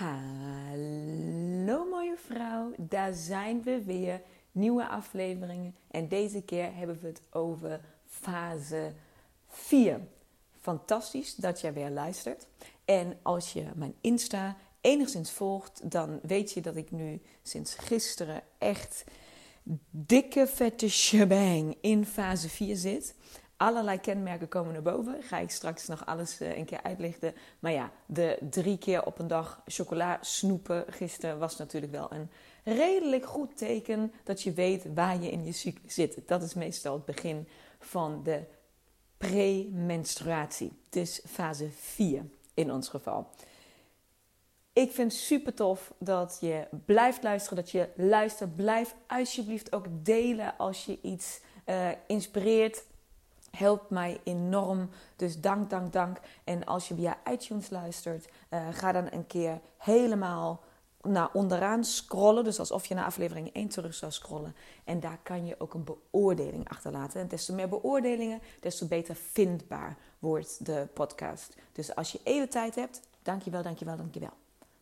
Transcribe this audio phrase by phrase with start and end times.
[0.00, 4.22] Hallo mooie vrouw, daar zijn we weer.
[4.52, 5.74] Nieuwe afleveringen.
[5.90, 8.92] En deze keer hebben we het over fase
[9.48, 10.00] 4.
[10.60, 12.46] Fantastisch dat jij weer luistert.
[12.84, 18.42] En als je mijn Insta enigszins volgt, dan weet je dat ik nu sinds gisteren
[18.58, 19.04] echt
[19.90, 23.14] dikke vette shebang in fase 4 zit
[23.60, 25.22] allerlei kenmerken komen naar boven.
[25.22, 27.34] Ga ik straks nog alles uh, een keer uitlichten.
[27.58, 32.30] Maar ja, de drie keer op een dag chocola snoepen gisteren was natuurlijk wel een
[32.64, 36.18] redelijk goed teken dat je weet waar je in je cyclus zit.
[36.26, 38.42] Dat is meestal het begin van de
[39.16, 40.72] premenstruatie.
[40.88, 42.24] Dus fase 4
[42.54, 43.28] in ons geval.
[44.72, 48.56] Ik vind het super tof dat je blijft luisteren, dat je luistert.
[48.56, 52.88] Blijf alsjeblieft ook delen als je iets uh, inspireert
[53.50, 54.90] helpt mij enorm.
[55.16, 56.20] Dus dank, dank, dank.
[56.44, 60.60] En als je via iTunes luistert, uh, ga dan een keer helemaal
[61.02, 62.44] naar onderaan scrollen.
[62.44, 64.54] Dus alsof je naar aflevering 1 terug zou scrollen.
[64.84, 67.20] En daar kan je ook een beoordeling achterlaten.
[67.20, 71.56] En des te meer beoordelingen, des te beter vindbaar wordt de podcast.
[71.72, 74.32] Dus als je even tijd hebt, dankjewel, dankjewel, dankjewel.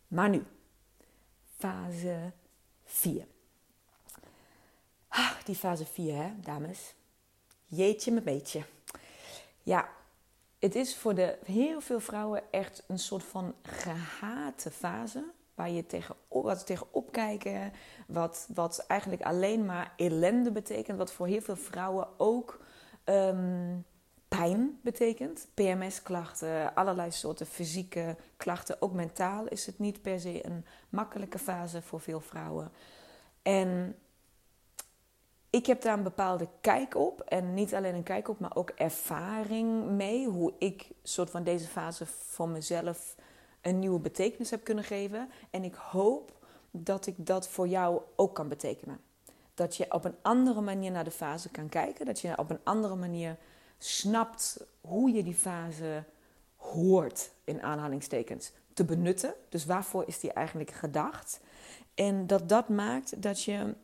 [0.09, 0.45] Maar nu,
[1.57, 2.33] fase
[2.85, 3.27] 4.
[5.09, 6.95] Ah, die fase 4, hè, dames.
[7.71, 8.63] Jeetje me beetje.
[9.63, 9.89] Ja,
[10.59, 15.25] het is voor de, heel veel vrouwen echt een soort van gehate fase.
[15.55, 17.73] Waar je tegen, wat tegenop kijken.
[18.07, 20.99] Wat, wat eigenlijk alleen maar ellende betekent.
[20.99, 22.61] Wat voor heel veel vrouwen ook
[23.05, 23.77] ehm,
[24.29, 25.49] pijn betekent.
[25.55, 28.83] PMS-klachten, allerlei soorten fysieke klachten.
[28.83, 32.73] Ook mentaal is het niet per se een makkelijke fase voor veel vrouwen.
[33.43, 33.99] En
[35.51, 37.21] ik heb daar een bepaalde kijk op.
[37.21, 40.27] En niet alleen een kijk op, maar ook ervaring mee.
[40.27, 43.15] Hoe ik soort van deze fase voor mezelf
[43.61, 45.31] een nieuwe betekenis heb kunnen geven.
[45.51, 46.33] En ik hoop
[46.71, 49.01] dat ik dat voor jou ook kan betekenen.
[49.55, 52.07] Dat je op een andere manier naar de fase kan kijken.
[52.07, 53.37] Dat je op een andere manier
[53.79, 56.05] snapt hoe je die fase
[56.57, 59.35] hoort, in aanhalingstekens, te benutten.
[59.49, 61.41] Dus waarvoor is die eigenlijk gedacht?
[61.95, 63.75] En dat dat maakt dat je,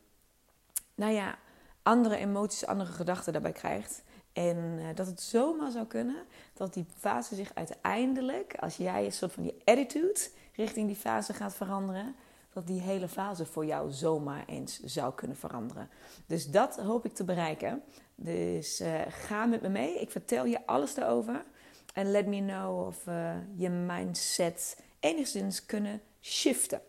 [0.95, 1.39] nou ja,
[1.85, 4.03] andere emoties, andere gedachten daarbij krijgt.
[4.33, 6.17] En uh, dat het zomaar zou kunnen
[6.55, 10.21] dat die fase zich uiteindelijk, als jij een soort van die attitude
[10.53, 12.15] richting die fase gaat veranderen,
[12.53, 15.89] dat die hele fase voor jou zomaar eens zou kunnen veranderen.
[16.27, 17.83] Dus dat hoop ik te bereiken.
[18.15, 20.01] Dus uh, ga met me mee.
[20.01, 21.45] Ik vertel je alles daarover.
[21.93, 26.81] En let me know of uh, je mindset enigszins kunnen shiften.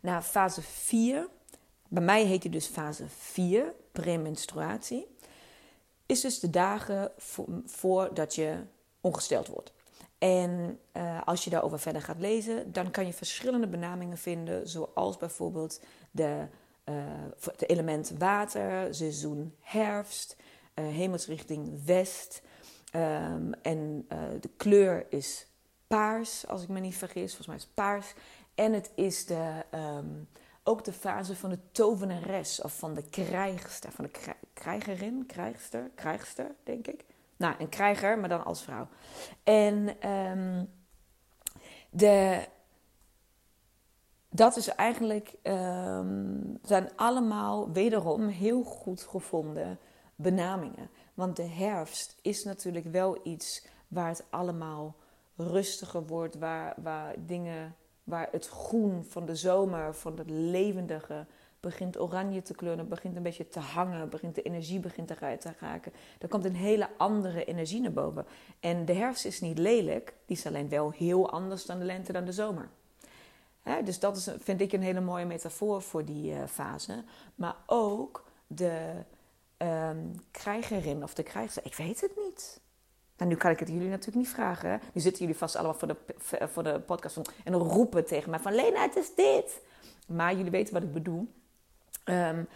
[0.00, 1.28] Na fase 4
[1.92, 5.06] bij mij heet die dus fase 4, premenstruatie.
[6.06, 7.12] Is dus de dagen
[7.66, 8.56] voordat je
[9.00, 9.72] ongesteld wordt.
[10.18, 15.16] En uh, als je daarover verder gaat lezen, dan kan je verschillende benamingen vinden, zoals
[15.16, 15.80] bijvoorbeeld
[16.10, 16.46] de,
[16.84, 16.94] uh,
[17.56, 20.36] element water, seizoen herfst,
[20.74, 22.42] uh, hemelsrichting west.
[22.96, 24.06] Um, en
[24.40, 25.46] de kleur is
[25.86, 27.34] paars, als ik me niet vergis.
[27.34, 28.14] Volgens mij is het paars.
[28.54, 30.28] En het is de, um,
[30.62, 36.54] ook de fase van de tovenares of van de krijgster, van de krijgerin, krijgster, krijgster,
[36.62, 37.04] denk ik.
[37.36, 38.88] Nou, een krijger, maar dan als vrouw.
[39.42, 40.70] En um,
[41.90, 42.46] de,
[44.30, 49.78] dat is eigenlijk, um, zijn allemaal wederom heel goed gevonden
[50.14, 50.90] benamingen.
[51.14, 54.96] Want de herfst is natuurlijk wel iets waar het allemaal
[55.36, 61.26] rustiger wordt, waar, waar dingen waar het groen van de zomer, van het levendige,
[61.62, 65.52] begint oranje te kleuren, begint een beetje te hangen, begint de energie begint eruit te
[65.58, 65.92] raken.
[66.18, 68.26] Er komt een hele andere energie naar boven.
[68.60, 72.12] En de herfst is niet lelijk, die is alleen wel heel anders dan de lente
[72.12, 72.68] dan de zomer.
[73.84, 77.04] dus dat is, vind ik een hele mooie metafoor voor die uh, fase.
[77.34, 78.92] Maar ook de
[79.58, 82.60] um, krijgerin of de krijgster, ik weet het niet.
[83.22, 84.80] En nu kan ik het jullie natuurlijk niet vragen.
[84.92, 85.96] Nu zitten jullie vast allemaal voor de,
[86.46, 88.54] voor de podcast en roepen tegen mij van...
[88.54, 89.60] Lena, het is dit!
[90.06, 91.28] Maar jullie weten wat ik bedoel.
[92.04, 92.48] Um,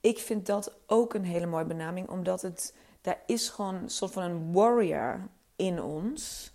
[0.00, 2.08] ik vind dat ook een hele mooie benaming.
[2.08, 2.74] Omdat het...
[3.00, 6.52] Daar is gewoon een soort van een warrior in ons.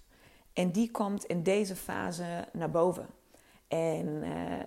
[0.53, 3.07] En die komt in deze fase naar boven.
[3.67, 4.59] En uh,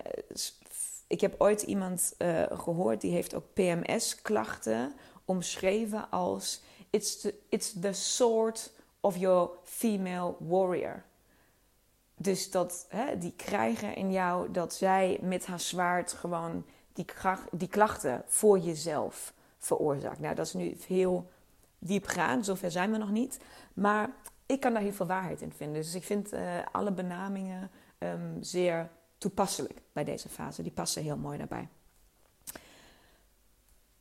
[1.07, 3.01] ik heb ooit iemand uh, gehoord...
[3.01, 4.93] die heeft ook PMS-klachten
[5.25, 6.61] omschreven als...
[6.89, 11.03] It's the, it's the sword of your female warrior.
[12.15, 17.05] Dus dat hè, die krijgen in jou dat zij met haar zwaard gewoon die,
[17.51, 20.19] die klachten voor jezelf veroorzaakt.
[20.19, 21.29] Nou, dat is nu heel
[21.79, 23.39] diep gaan, zover zijn we nog niet.
[23.73, 24.09] Maar
[24.45, 25.81] ik kan daar heel veel waarheid in vinden.
[25.81, 30.61] Dus ik vind uh, alle benamingen ehm, zeer toepasselijk bij deze fase.
[30.61, 31.67] Die passen heel mooi daarbij.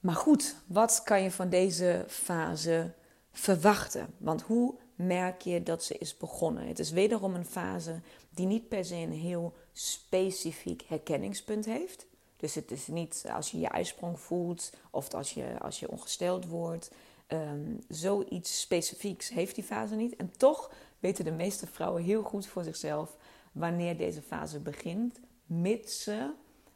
[0.00, 2.92] Maar goed, wat kan je van deze fase
[3.32, 4.14] verwachten?
[4.16, 6.66] Want hoe merk je dat ze is begonnen?
[6.66, 8.00] Het is wederom een fase
[8.30, 12.06] die niet per se een heel specifiek herkenningspunt heeft.
[12.36, 16.46] Dus het is niet als je je uitsprong voelt of als je, als je ongesteld
[16.46, 16.90] wordt.
[17.28, 20.16] Um, zoiets specifieks heeft die fase niet.
[20.16, 23.16] En toch weten de meeste vrouwen heel goed voor zichzelf
[23.52, 26.30] wanneer deze fase begint, mits ze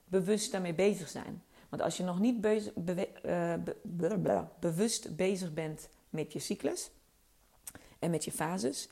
[0.05, 1.43] bewust daarmee bezig zijn.
[1.69, 2.47] Want als je nog niet
[3.25, 3.55] uh,
[4.61, 6.91] bewust bezig bent met je cyclus
[8.03, 8.89] en met je fases,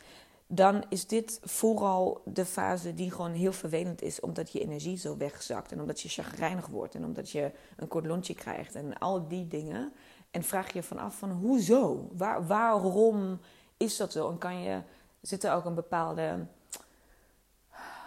[0.46, 5.16] dan is dit vooral de fase die gewoon heel vervelend is, omdat je energie zo
[5.16, 9.28] wegzakt en omdat je chagrijnig wordt en omdat je een kort lontje krijgt en al
[9.28, 9.92] die dingen.
[10.30, 12.08] En vraag je vanaf van hoezo?
[12.16, 13.40] Waar, waarom
[13.76, 14.30] is dat zo?
[14.30, 14.80] En kan je,
[15.20, 16.46] zit er ook een bepaalde,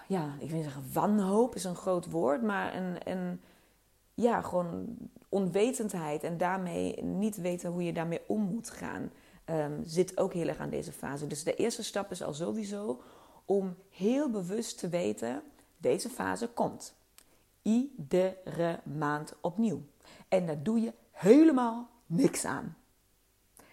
[0.07, 3.41] ja, ik wil zeggen wanhoop is een groot woord, maar een, een
[4.13, 4.97] ja, gewoon
[5.29, 9.11] onwetendheid en daarmee niet weten hoe je daarmee om moet gaan,
[9.45, 11.27] um, zit ook heel erg aan deze fase.
[11.27, 13.01] Dus de eerste stap is al sowieso
[13.45, 15.43] om heel bewust te weten,
[15.77, 16.95] deze fase komt.
[17.61, 19.81] Iedere maand opnieuw.
[20.27, 22.77] En daar doe je helemaal niks aan.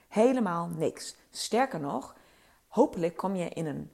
[0.09, 1.17] Helemaal niks.
[1.31, 2.17] Sterker nog,
[2.69, 3.91] hopelijk kom je in een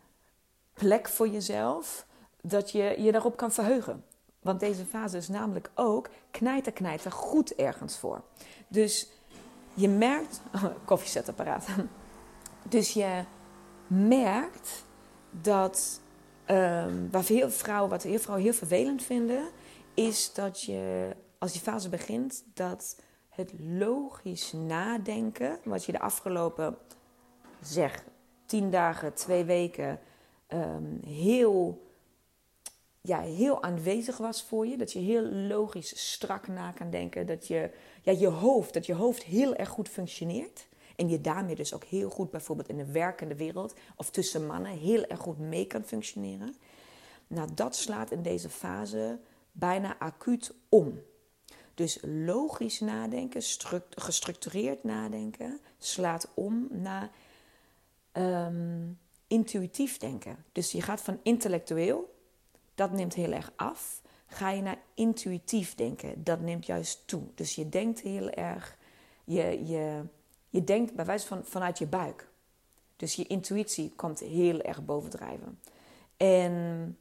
[0.72, 2.06] plek voor jezelf
[2.40, 4.05] dat je je daarop kan verheugen.
[4.40, 8.22] Want deze fase is namelijk ook knijter knijter goed ergens voor.
[8.69, 9.08] Dus
[9.76, 10.40] je merkt...
[10.55, 11.67] Oh, koffiezetapparaat.
[12.69, 13.23] Dus je
[13.87, 14.84] merkt
[15.31, 16.00] dat...
[16.50, 19.49] Um, wat, heel vrouwen, wat heel vrouwen heel vervelend vinden...
[19.94, 22.44] is dat je, als die fase begint...
[22.55, 25.58] dat het logisch nadenken...
[25.64, 26.76] wat je de afgelopen,
[27.61, 28.05] zeg,
[28.46, 29.99] tien dagen, twee weken...
[30.49, 31.85] Um, heel
[33.06, 34.76] ja, heel aanwezig was voor je.
[34.76, 37.26] Dat je heel logisch strak na kan denken.
[37.26, 37.70] Dat je,
[38.03, 40.69] ja, je hoofd, dat je hoofd heel erg goed functioneert.
[40.97, 44.73] En je daarmee dus ook heel goed bijvoorbeeld in de werkende wereld of tussen mannen
[44.73, 46.56] heel erg goed mee kan functioneren.
[47.26, 49.19] Nou, dat slaat in deze fase
[49.53, 51.00] bijna acuut om.
[51.75, 53.43] Dus logisch nadenken,
[53.91, 57.11] gestructureerd nadenken, slaat om naar
[58.12, 60.44] um, intuïtief denken.
[60.53, 62.15] Dus je gaat van intellectueel
[62.76, 64.02] dat neemt heel erg af.
[64.26, 67.23] Ga je naar intuïtief denken, dat neemt juist toe.
[67.34, 68.76] Dus je denkt heel erg,
[69.25, 70.05] je, je,
[70.49, 72.28] je denkt bij wijze van vanuit je buik.
[72.96, 75.61] Dus je intuïtie komt heel erg bovendrijven.
[76.17, 76.96] En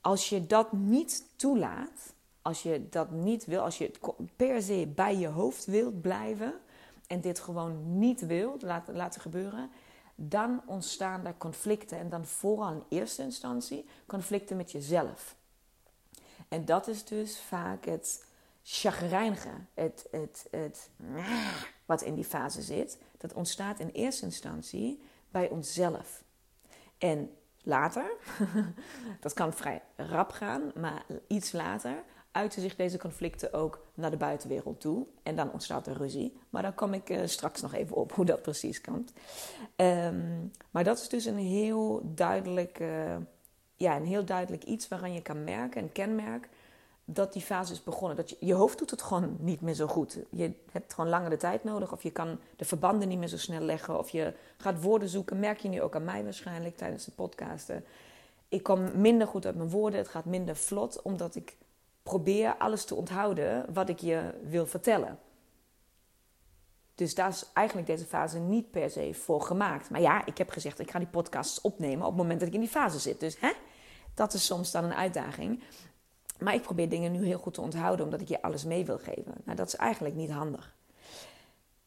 [0.00, 3.90] als je dat niet toelaat, als je dat niet wil, als je
[4.36, 6.54] per se bij je hoofd wilt blijven
[7.06, 9.70] en dit gewoon niet wilt laten, laten gebeuren,
[10.14, 11.98] dan ontstaan er conflicten.
[11.98, 15.36] En dan vooral in eerste instantie conflicten met jezelf.
[16.48, 18.24] En dat is dus vaak het
[18.62, 20.90] chagrijnige, het, het, het,
[21.86, 22.98] wat in die fase zit.
[23.18, 26.22] Dat ontstaat in eerste instantie bij onszelf.
[26.98, 28.12] En later,
[29.20, 32.02] dat kan vrij rap gaan, maar iets later
[32.32, 35.06] uiten zich deze conflicten ook naar de buitenwereld toe.
[35.22, 36.36] En dan ontstaat er ruzie.
[36.50, 39.08] Maar daar kom ik uh, straks nog even op hoe dat precies kan.
[39.76, 43.16] Um, maar dat is dus een heel duidelijk, uh,
[43.76, 46.48] ja, een heel duidelijk iets waaraan je kan merken, een kenmerk,
[47.04, 48.16] dat die fase is begonnen.
[48.16, 50.18] Dat je, je hoofd doet het gewoon niet meer zo goed.
[50.30, 51.92] Je hebt gewoon langer de tijd nodig.
[51.92, 53.98] Of je kan de verbanden niet meer zo snel leggen.
[53.98, 55.38] Of je gaat woorden zoeken.
[55.38, 57.84] Merk je nu ook aan mij waarschijnlijk tijdens de podcasten.
[58.48, 59.98] Ik kom minder goed uit mijn woorden.
[59.98, 61.56] Het gaat minder vlot, omdat ik
[62.02, 65.18] probeer alles te onthouden wat ik je wil vertellen.
[66.94, 69.90] Dus daar is eigenlijk deze fase niet per se voor gemaakt.
[69.90, 72.54] Maar ja, ik heb gezegd, ik ga die podcasts opnemen op het moment dat ik
[72.54, 73.20] in die fase zit.
[73.20, 73.52] Dus hè,
[74.14, 75.62] dat is soms dan een uitdaging.
[76.38, 78.98] Maar ik probeer dingen nu heel goed te onthouden, omdat ik je alles mee wil
[78.98, 79.34] geven.
[79.44, 80.76] Nou, dat is eigenlijk niet handig.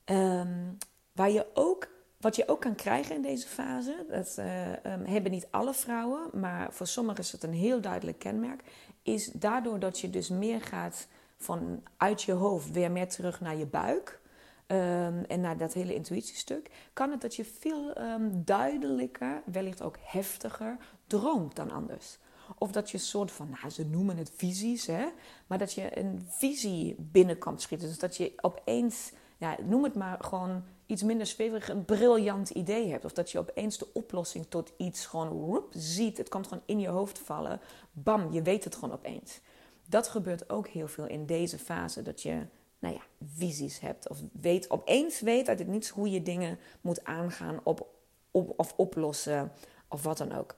[0.03, 0.73] Ehm,
[1.11, 5.31] waar je ook, wat je ook kan krijgen in deze fase, dat uh, um, hebben
[5.31, 8.63] niet alle vrouwen, maar voor sommigen is het een heel duidelijk kenmerk,
[9.05, 11.07] is daardoor dat je dus meer gaat
[11.37, 14.19] vanuit je hoofd weer meer terug naar je buik.
[14.67, 19.97] Um, en naar dat hele intuïtiestuk, kan het dat je veel um, duidelijker, wellicht ook
[20.01, 22.17] heftiger, droomt dan anders.
[22.57, 25.05] Of dat je een soort van, nou, ze noemen het visies, hè,
[25.47, 27.87] maar dat je een visie binnenkomt schieten.
[27.87, 32.89] Dus dat je opeens, ja, noem het maar gewoon iets minder zweverig, een briljant idee
[32.89, 33.05] hebt.
[33.05, 36.17] Of dat je opeens de oplossing tot iets gewoon whoop, ziet.
[36.17, 37.59] Het komt gewoon in je hoofd vallen.
[37.91, 39.39] Bam, je weet het gewoon opeens.
[39.85, 42.01] Dat gebeurt ook heel veel in deze fase.
[42.01, 42.45] Dat je,
[42.79, 43.01] nou ja,
[43.35, 44.09] visies hebt.
[44.09, 47.87] Of weet, opeens weet uit het niets hoe je dingen moet aangaan op,
[48.31, 49.51] op, of oplossen.
[49.87, 50.55] Of wat dan ook.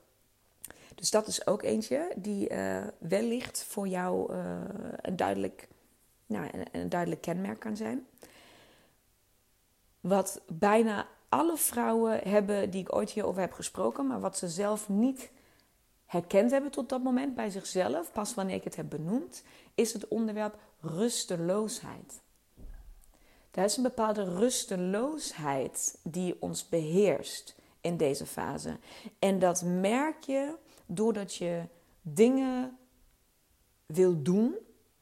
[0.96, 4.55] Dus dat is ook eentje die uh, wellicht voor jou uh,
[5.01, 5.67] een, duidelijk,
[6.25, 8.07] nou, een duidelijk kenmerk kan zijn.
[10.07, 14.89] Wat bijna alle vrouwen hebben die ik ooit hierover heb gesproken, maar wat ze zelf
[14.89, 15.31] niet
[16.05, 19.43] herkend hebben tot dat moment bij zichzelf, pas wanneer ik het heb benoemd,
[19.75, 22.21] is het onderwerp rusteloosheid.
[23.51, 28.77] Er is een bepaalde rusteloosheid die ons beheerst in deze fase.
[29.19, 31.61] En dat merk je doordat je
[32.01, 32.77] dingen
[33.85, 34.55] wil doen,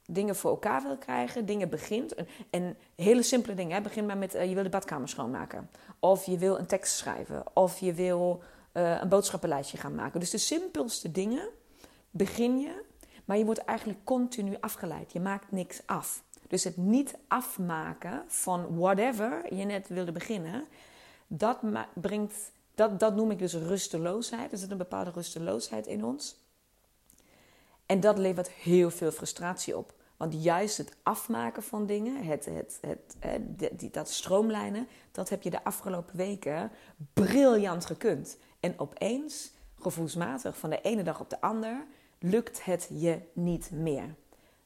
[0.07, 2.15] dingen voor elkaar wil krijgen, dingen begint.
[2.49, 3.75] En, hele simpele dingen.
[3.75, 3.81] Hè.
[3.81, 5.69] Begin maar met uh, je wil de badkamer schoonmaken.
[5.99, 7.43] Of je wil een tekst schrijven.
[7.53, 8.43] Of je wil
[8.73, 10.19] uh, een boodschappenlijstje gaan maken.
[10.19, 11.49] Dus de simpelste dingen
[12.11, 12.83] begin je,
[13.25, 15.11] maar je wordt eigenlijk continu afgeleid.
[15.11, 16.23] Je maakt niks af.
[16.47, 20.65] Dus het niet afmaken van whatever je net wilde beginnen,
[21.27, 21.59] dat
[21.93, 24.51] brengt, dat, dat noem ik dus rusteloosheid.
[24.51, 26.44] Er zit een bepaalde rusteloosheid in ons.
[27.85, 29.93] En dat levert heel veel frustratie op.
[30.17, 35.49] Want juist het afmaken van dingen, het, het, het, het, dat stroomlijnen, dat heb je
[35.49, 36.71] de afgelopen weken
[37.13, 38.37] briljant gekund.
[38.59, 41.85] En opeens, gevoelsmatig, van de ene dag op de ander,
[42.19, 44.15] lukt het je niet meer.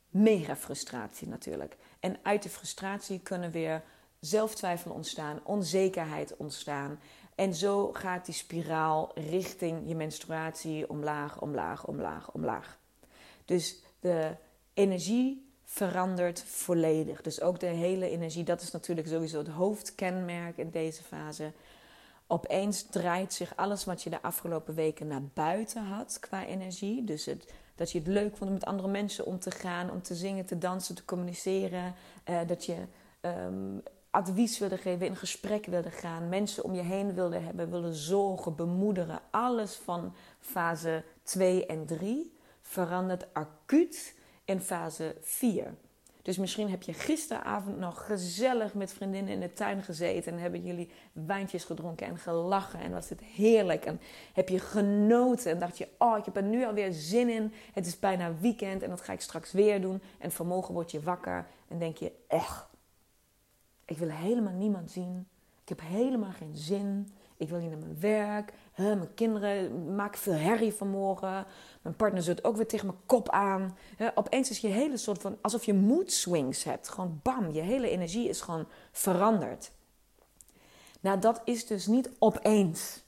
[0.10, 1.78] Mega frustratie natuurlijk.
[2.00, 3.84] En uit de frustratie kunnen weer
[4.20, 7.00] zelftwijfel ontstaan, onzekerheid ontstaan.
[7.36, 12.79] En zo gaat die spiraal richting je menstruatie omlaag, omlaag, omlaag, omlaag.
[13.50, 14.36] Dus de
[14.74, 17.22] energie verandert volledig.
[17.22, 21.52] Dus ook de hele energie, dat is natuurlijk sowieso het hoofdkenmerk in deze fase.
[22.28, 27.04] Opeens draait zich alles wat je de afgelopen weken naar buiten had qua energie.
[27.04, 30.02] Dus het, dat je het leuk vond om met andere mensen om te gaan, om
[30.02, 31.96] te zingen, te dansen, te communiceren.
[32.30, 32.78] Uh, dat je
[33.22, 37.94] um, advies wilde geven, in gesprek wilde gaan, mensen om je heen wilde hebben, wilde
[37.94, 39.20] zorgen, bemoederen.
[39.30, 42.38] Alles van fase 2 en 3
[42.70, 45.74] verandert acuut in fase 4.
[46.22, 50.34] Dus misschien heb je gisteravond nog gezellig met vriendinnen in de tuin gezeten.
[50.34, 52.80] En hebben jullie wijntjes gedronken en gelachen.
[52.80, 53.86] En was het heerlijk.
[53.86, 54.02] En
[54.34, 55.52] heb je genoten.
[55.52, 57.54] En dacht je, oh, ik heb er nu alweer zin in.
[57.74, 60.02] Het is bijna weekend en dat ga ik straks weer doen.
[60.18, 62.66] En vanmorgen word je wakker en denk je, echt,
[63.86, 65.28] ik wil helemaal niemand zien.
[65.62, 67.14] Ik heb helemaal geen zin.
[67.40, 68.54] Ik wil niet naar mijn werk.
[68.76, 71.46] mijn kinderen maken veel herrie vanmorgen.
[71.82, 73.78] Mijn partner zit ook weer tegen mijn kop aan.
[74.16, 75.38] opeens is je hele soort van...
[75.42, 76.90] Alsof je mood swings hebt.
[76.90, 79.72] Gewoon bam, je hele energie is gewoon veranderd.
[81.00, 83.04] Nou, dat is dus niet opeens.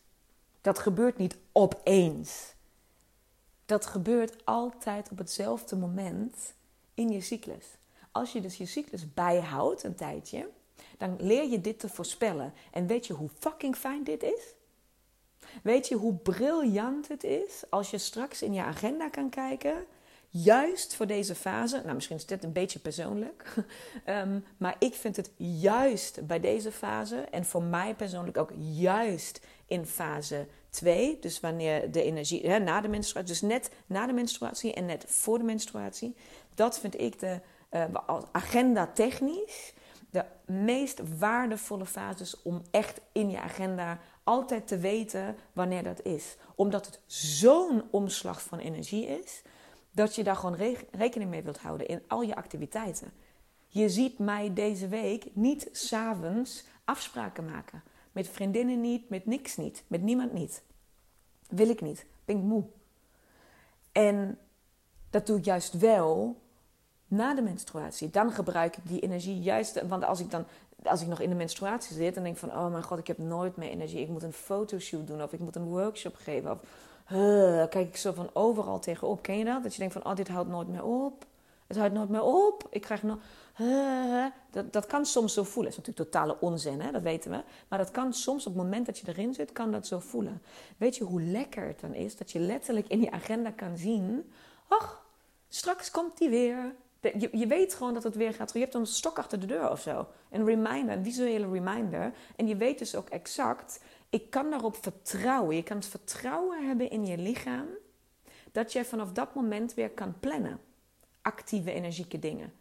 [0.61, 2.53] Dat gebeurt niet opeens.
[3.65, 6.53] Dat gebeurt altijd op hetzelfde moment
[6.93, 7.65] in je cyclus.
[8.11, 10.49] Als je dus je cyclus bijhoudt een tijdje
[11.01, 12.53] dan leer je dit te voorspellen.
[12.71, 14.55] En weet je hoe fucking fijn dit is?
[15.63, 19.85] Weet je hoe briljant het is als je straks in je agenda kan kijken?
[20.29, 23.53] Juist voor deze fase, nou misschien is dit een beetje persoonlijk,
[24.05, 29.39] ehm, maar ik vind het juist bij deze fase en voor mij persoonlijk ook juist
[29.65, 34.13] in fase 2, dus wanneer de energie, hè, na de menstruatie, dus net na de
[34.13, 36.15] menstruatie en net voor de menstruatie,
[36.55, 37.39] dat vind ik de
[37.71, 37.85] uh,
[38.31, 39.73] agenda technisch
[40.11, 46.37] de meest waardevolle fases om echt in je agenda altijd te weten wanneer dat is.
[46.55, 49.41] Omdat het zo'n omslag van energie is,
[49.91, 53.13] dat je daar gewoon rekening mee wilt houden in al je activiteiten.
[53.67, 57.83] Je ziet mij deze week niet s'avonds afspraken maken.
[58.11, 60.63] Met vriendinnen niet, met niks niet, met niemand niet.
[61.47, 62.63] Wil ik niet, ben ik moe.
[63.91, 64.39] En
[65.09, 66.41] dat doe ik juist wel
[67.11, 68.09] na de menstruatie.
[68.09, 69.81] Dan gebruik ik die energie juist.
[69.87, 70.45] Want als ik dan
[70.83, 73.17] als ik nog in de menstruatie zit en denk van oh mijn god, ik heb
[73.17, 74.01] nooit meer energie.
[74.01, 76.51] Ik moet een fotoshoot doen of ik moet een workshop geven.
[76.51, 76.59] Of
[77.69, 79.21] kijk ik zo van overal tegenop.
[79.21, 79.63] Ken je dat?
[79.63, 81.25] Dat je denkt van oh, dit houdt nooit meer op.
[81.67, 82.67] Het houdt nooit meer op.
[82.69, 83.17] Ik krijg nog.
[84.51, 85.71] Dat, dat kan soms zo voelen.
[85.71, 86.91] Dat is natuurlijk totale onzin, hè?
[86.91, 87.43] dat weten we.
[87.67, 90.41] Maar dat kan soms op het moment dat je erin zit, kan dat zo voelen.
[90.77, 94.31] Weet je hoe lekker het dan is dat je letterlijk in je agenda kan zien:
[94.67, 95.05] ach,
[95.49, 96.75] straks komt die weer.
[97.01, 98.53] Je, je weet gewoon dat het weer gaat.
[98.53, 100.07] Je hebt een stok achter de deur of zo.
[100.29, 102.13] Een reminder, een visuele reminder.
[102.35, 103.79] En je weet dus ook exact,
[104.09, 105.55] ik kan daarop vertrouwen.
[105.55, 107.67] Je kan het vertrouwen hebben in je lichaam.
[108.51, 110.59] Dat jij vanaf dat moment weer kan plannen.
[111.21, 112.53] Actieve, energieke dingen.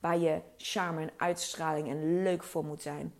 [0.00, 3.14] Waar je charme en uitstraling en leuk voor moet zijn.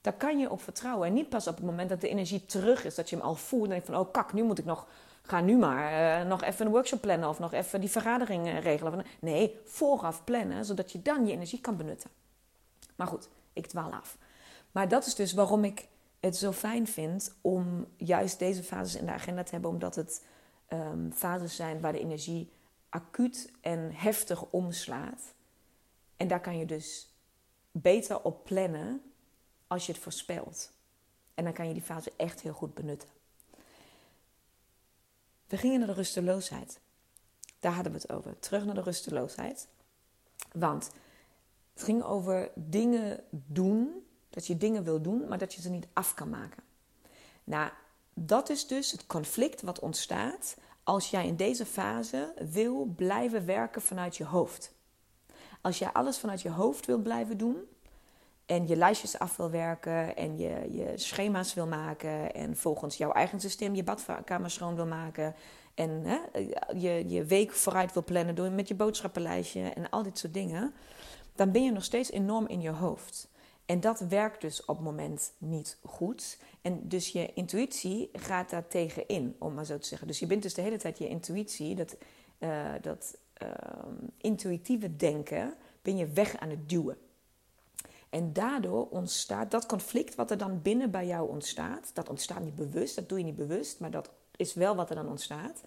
[0.00, 1.06] Daar kan je op vertrouwen.
[1.06, 2.94] En niet pas op het moment dat de energie terug is.
[2.94, 3.64] Dat je hem al voelt.
[3.64, 4.86] En denk van, oh kak, nu moet ik nog
[5.30, 8.60] ga nu maar uh, nog even een workshop plannen of nog even die vergadering uh,
[8.60, 9.04] regelen.
[9.20, 12.10] Nee, vooraf plannen, zodat je dan je energie kan benutten.
[12.96, 14.18] Maar goed, ik dwaal af.
[14.72, 15.88] Maar dat is dus waarom ik
[16.20, 20.24] het zo fijn vind om juist deze fases in de agenda te hebben, omdat het
[20.68, 22.52] um, fases zijn waar de energie
[22.88, 25.34] acuut en heftig omslaat.
[26.16, 27.14] En daar kan je dus
[27.70, 29.02] beter op plannen
[29.66, 30.72] als je het voorspelt.
[31.34, 33.08] En dan kan je die fase echt heel goed benutten.
[35.50, 36.80] We gingen naar de rusteloosheid.
[37.60, 38.38] Daar hadden we het over.
[38.38, 39.68] Terug naar de rusteloosheid.
[40.52, 40.90] Want
[41.74, 45.86] het ging over dingen doen, dat je dingen wil doen, maar dat je ze niet
[45.92, 46.62] af kan maken.
[47.44, 47.70] Nou,
[48.14, 53.82] dat is dus het conflict wat ontstaat als jij in deze fase wil blijven werken
[53.82, 54.72] vanuit je hoofd.
[55.60, 57.68] Als jij alles vanuit je hoofd wil blijven doen
[58.50, 63.12] en je lijstjes af wil werken en je, je schema's wil maken en volgens jouw
[63.12, 65.34] eigen systeem je badkamer schoon wil maken
[65.74, 66.18] en hè,
[66.74, 70.74] je, je week vooruit wil plannen door met je boodschappenlijstje en al dit soort dingen,
[71.34, 73.28] dan ben je nog steeds enorm in je hoofd.
[73.66, 76.38] En dat werkt dus op het moment niet goed.
[76.62, 80.06] En dus je intuïtie gaat daar tegen in, om maar zo te zeggen.
[80.06, 81.96] Dus je bent dus de hele tijd je intuïtie, dat,
[82.38, 83.48] uh, dat uh,
[84.16, 86.96] intuïtieve denken, ben je weg aan het duwen.
[88.10, 91.90] En daardoor ontstaat dat conflict wat er dan binnen bij jou ontstaat.
[91.94, 94.96] Dat ontstaat niet bewust, dat doe je niet bewust, maar dat is wel wat er
[94.96, 95.60] dan ontstaat.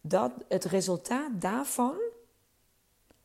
[0.00, 1.96] Dat het resultaat daarvan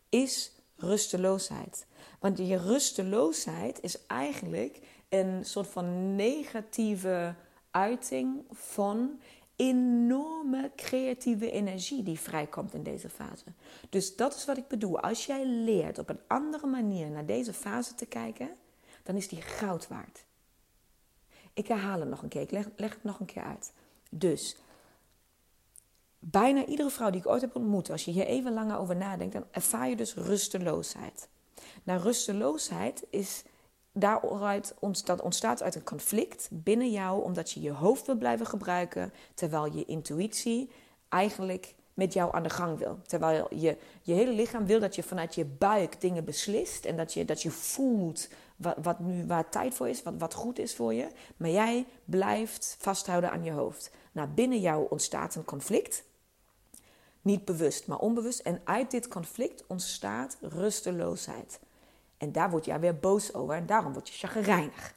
[0.10, 1.86] is rusteloosheid.
[2.20, 4.80] Want je rusteloosheid is eigenlijk
[5.10, 7.36] een soort van negatieve
[7.72, 9.20] uiting van
[9.56, 13.46] enorme creatieve energie die vrijkomt in deze fase.
[13.90, 15.00] Dus dat is wat ik bedoel.
[15.00, 18.50] Als jij leert op een andere manier naar deze fase te kijken,
[19.04, 20.26] dan is die goud waard.
[21.54, 23.74] Ik herhaal hem nog een keer, ik leg, leg het nog een keer uit.
[24.10, 24.58] Dus
[26.20, 29.34] bijna iedere vrouw die ik ooit heb ontmoet, als je hier even langer over nadenkt,
[29.34, 31.28] dan ervaar je dus rusteloosheid.
[31.84, 33.44] Nou, rusteloosheid is
[33.94, 39.14] daaruit dat ontstaat uit een conflict binnen jou, omdat je je hoofd wil blijven gebruiken,
[39.34, 40.70] terwijl je intuïtie
[41.10, 43.00] eigenlijk met jou aan de gang wil.
[43.06, 47.14] Terwijl je, je hele lichaam wil dat je vanuit je buik dingen beslist en dat
[47.14, 50.76] je, dat je voelt wat, wat nu waar tijd voor is, wat, wat goed is
[50.76, 51.08] voor je.
[51.38, 53.92] Maar jij blijft vasthouden aan je hoofd.
[54.12, 56.04] Nou, binnen jou ontstaat een conflict.
[57.22, 58.40] Niet bewust, maar onbewust.
[58.40, 61.60] En uit dit conflict ontstaat rusteloosheid.
[62.18, 64.96] En daar word jij weer boos over en daarom word je chagrijnig.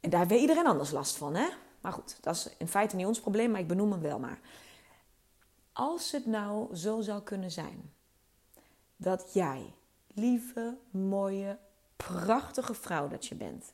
[0.00, 1.48] En daar heeft iedereen anders last van, hè?
[1.80, 4.40] Maar goed, dat is in feite niet ons probleem, maar ik benoem hem wel maar.
[5.72, 7.92] Als het nou zo zou kunnen zijn
[8.96, 9.74] dat jij,
[10.06, 11.58] lieve, mooie,
[11.96, 13.72] prachtige vrouw dat je bent,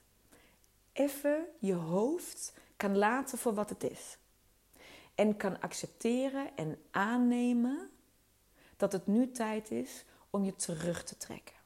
[0.92, 4.18] even je hoofd kan laten voor wat het is.
[5.14, 7.90] En kan accepteren en aannemen
[8.76, 11.61] dat het nu tijd is om je terug te trekken.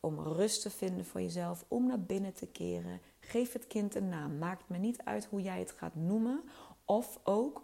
[0.00, 3.00] Om rust te vinden voor jezelf, om naar binnen te keren.
[3.20, 4.38] Geef het kind een naam.
[4.38, 6.42] Maakt me niet uit hoe jij het gaat noemen.
[6.84, 7.62] Of ook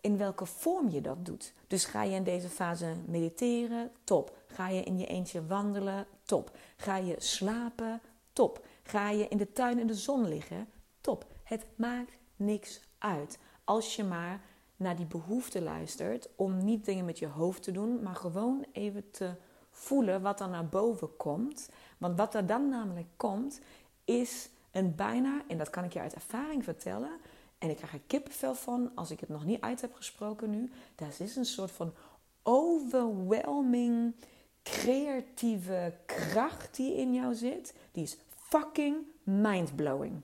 [0.00, 1.52] in welke vorm je dat doet.
[1.66, 3.90] Dus ga je in deze fase mediteren?
[4.04, 4.36] Top.
[4.46, 6.06] Ga je in je eentje wandelen?
[6.22, 6.56] Top.
[6.76, 8.00] Ga je slapen?
[8.32, 8.64] Top.
[8.82, 10.68] Ga je in de tuin in de zon liggen?
[11.00, 11.26] Top.
[11.42, 13.38] Het maakt niks uit.
[13.64, 14.40] Als je maar
[14.76, 19.10] naar die behoefte luistert om niet dingen met je hoofd te doen, maar gewoon even
[19.10, 19.34] te
[19.76, 21.68] voelen wat er naar boven komt.
[21.98, 23.60] Want wat er dan namelijk komt,
[24.04, 27.10] is een bijna, en dat kan ik je uit ervaring vertellen,
[27.58, 30.70] en ik krijg er kippenvel van als ik het nog niet uit heb gesproken nu.
[30.94, 31.94] Dat is een soort van
[32.42, 34.14] overwhelming,
[34.62, 37.74] creatieve kracht die in jou zit.
[37.92, 40.20] Die is fucking mindblowing.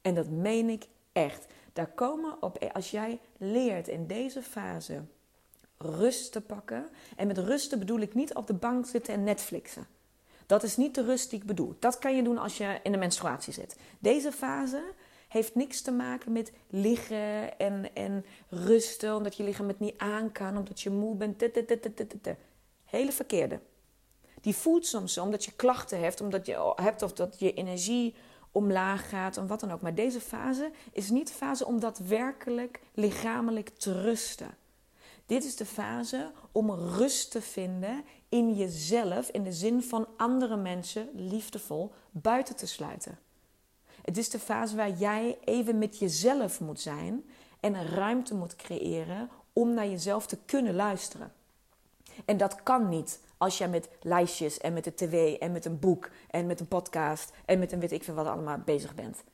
[0.00, 1.46] En dat meen ik echt.
[1.72, 5.02] Daar komen op, als jij leert in deze fase
[5.78, 6.88] rust te pakken.
[7.16, 9.86] En met rusten bedoel ik niet op de bank zitten en Netflixen.
[10.46, 11.76] Dat is niet de rust die ik bedoel.
[11.78, 13.76] Dat kan je doen als je in de menstruatie zit.
[13.98, 14.82] Deze fase
[15.28, 20.32] heeft niks te maken met liggen en, en rusten, omdat je lichaam het niet aan
[20.32, 21.44] kan, omdat je moe bent.
[22.84, 23.60] Hele verkeerde.
[24.40, 28.14] Die voelt soms omdat je klachten hebt, omdat je hebt of dat je energie
[28.52, 29.80] omlaag gaat en wat dan ook.
[29.80, 34.56] Maar deze fase is niet de fase om daadwerkelijk lichamelijk te rusten.
[35.26, 40.56] Dit is de fase om rust te vinden in jezelf, in de zin van andere
[40.56, 43.18] mensen liefdevol buiten te sluiten.
[44.02, 47.24] Het is de fase waar jij even met jezelf moet zijn
[47.60, 51.32] en ruimte moet creëren om naar jezelf te kunnen luisteren.
[52.24, 55.78] En dat kan niet als jij met lijstjes en met de tv en met een
[55.78, 59.24] boek en met een podcast en met een weet ik veel wat allemaal bezig bent.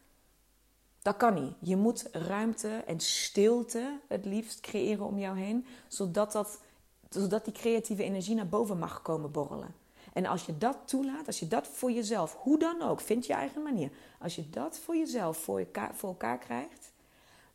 [1.02, 1.54] Dat kan niet.
[1.58, 6.60] Je moet ruimte en stilte het liefst creëren om jou heen, zodat, dat,
[7.08, 9.74] zodat die creatieve energie naar boven mag komen borrelen.
[10.12, 13.32] En als je dat toelaat, als je dat voor jezelf, hoe dan ook, vind je
[13.32, 13.90] eigen manier.
[14.18, 16.92] Als je dat voor jezelf voor, elkaar, voor elkaar krijgt,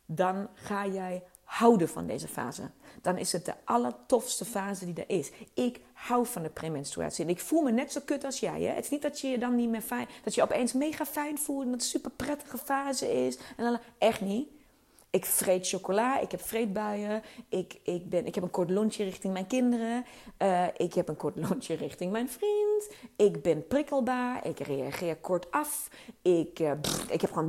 [0.06, 2.70] dan ga jij houden van deze fase.
[3.02, 5.30] Dan is het de allertofste fase die er is.
[5.54, 7.24] Ik hou van de premenstruatie.
[7.24, 8.62] En ik voel me net zo kut als jij.
[8.62, 8.74] Hè?
[8.74, 10.08] Het is niet dat je je dan niet meer fijn...
[10.24, 13.38] Dat je opeens mega fijn voelt en dat het een super prettige fase is.
[13.56, 14.48] En dan, echt niet.
[15.10, 19.32] Ik vreet chocola, ik heb vreetbuien, ik, ik, ben, ik heb een kort lontje richting
[19.32, 20.04] mijn kinderen,
[20.38, 25.50] uh, ik heb een kort lontje richting mijn vriend, ik ben prikkelbaar, ik reageer kort
[25.50, 25.88] af,
[26.22, 26.70] ik, uh,
[27.10, 27.46] ik heb gewoon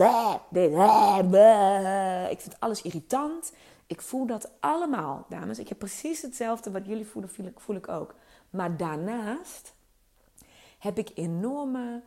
[2.30, 3.52] ik vind alles irritant.
[3.89, 5.60] Ik voel dat allemaal, dames.
[5.60, 8.15] Ik heb precies hetzelfde wat jullie voelen, voel ik, voel ik ook.
[8.49, 9.73] Maar daarnaast
[10.80, 12.04] heb ik enorme,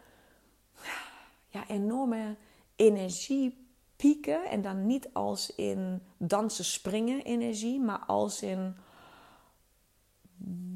[1.48, 2.36] ja, enorme
[2.76, 3.66] energie
[3.96, 4.44] pieken.
[4.44, 8.76] En dan niet als in dansen, springen energie, maar als in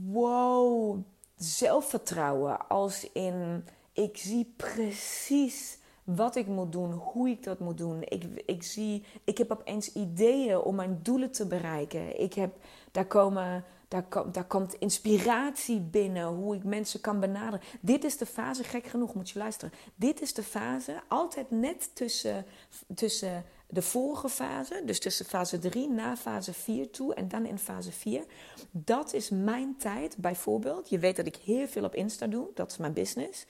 [0.05, 1.03] wow,
[1.37, 2.69] zelfvertrouwen.
[2.69, 8.03] Als in ik zie precies wat ik moet doen, hoe ik dat moet doen.
[8.03, 12.21] Ik, ik zie, ik heb opeens ideeën om mijn doelen te bereiken.
[12.21, 12.57] Ik heb,
[12.92, 17.61] daar komen daar, kom, daar komt inspiratie binnen, hoe ik mensen kan benaderen.
[17.81, 19.75] Dit is de fase, gek genoeg, moet je luisteren.
[19.95, 22.47] Dit is de fase, altijd net tussen,
[22.95, 27.59] tussen de vorige fase, dus tussen fase 3 na fase 4 toe en dan in
[27.59, 28.25] fase 4.
[28.71, 30.88] Dat is mijn tijd, bijvoorbeeld.
[30.88, 33.47] Je weet dat ik heel veel op Insta doe, dat is mijn business.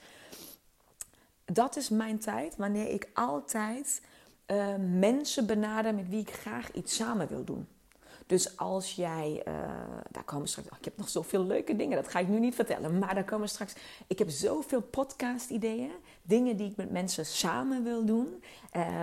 [1.53, 4.01] Dat is mijn tijd wanneer ik altijd
[4.47, 7.67] uh, mensen benader met wie ik graag iets samen wil doen.
[8.25, 9.53] Dus als jij, uh,
[10.11, 12.55] daar komen straks, oh, ik heb nog zoveel leuke dingen, dat ga ik nu niet
[12.55, 13.73] vertellen, maar daar komen straks,
[14.07, 15.91] ik heb zoveel podcast-ideeën,
[16.27, 18.43] dingen die ik met mensen samen wil doen,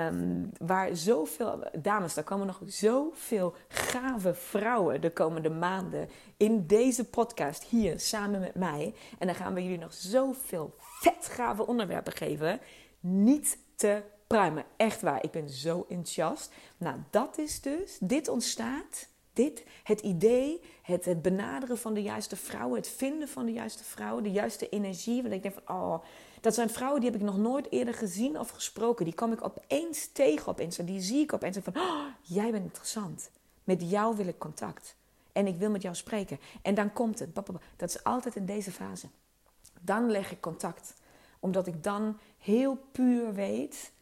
[0.09, 7.05] um, waar zoveel, dames, daar komen nog zoveel gave vrouwen de komende maanden in deze
[7.05, 8.95] podcast hier samen met mij.
[9.19, 12.61] En dan gaan we jullie nog zoveel vet gave onderwerpen geven.
[13.01, 14.65] Niet te pruimen.
[14.77, 16.53] Echt waar, ik ben zo enthousiast.
[16.77, 22.37] Nou, dat is dus, dit ontstaat dit, het idee, het, het benaderen van de juiste
[22.37, 25.23] vrouwen, het vinden van de juiste vrouwen, de juiste energie.
[25.23, 26.05] Want ik denk van, oh,
[26.45, 29.05] dat zijn vrouwen die heb ik nog nooit eerder gezien of gesproken.
[29.05, 30.83] Die kom ik opeens tegen op Insta.
[30.83, 33.31] Die zie ik opeens en van, oh, jij bent interessant.
[33.65, 34.97] Met jou wil ik contact.
[35.33, 36.41] En ik wil met jou spreken.
[36.63, 37.35] En dan komt het.
[37.77, 39.07] Dat is altijd in deze fase.
[39.81, 40.95] Dan leg ik contact.
[41.41, 43.93] Omdat ik dan heel puur weet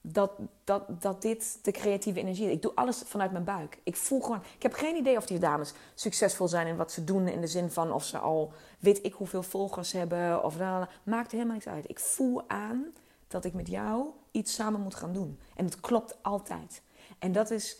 [0.00, 0.30] dat,
[0.64, 2.52] dat, dat dit de creatieve energie is.
[2.52, 3.78] Ik doe alles vanuit mijn buik.
[3.82, 4.42] Ik voel gewoon.
[4.56, 7.28] Ik heb geen idee of die dames succesvol zijn in wat ze doen.
[7.28, 10.44] In de zin van of ze al weet ik hoeveel volgers hebben.
[10.44, 10.56] Of
[11.02, 11.88] maakt helemaal niks uit.
[11.88, 12.86] Ik voel aan
[13.28, 15.38] dat ik met jou iets samen moet gaan doen.
[15.56, 16.82] En het klopt altijd.
[17.18, 17.78] En dat is.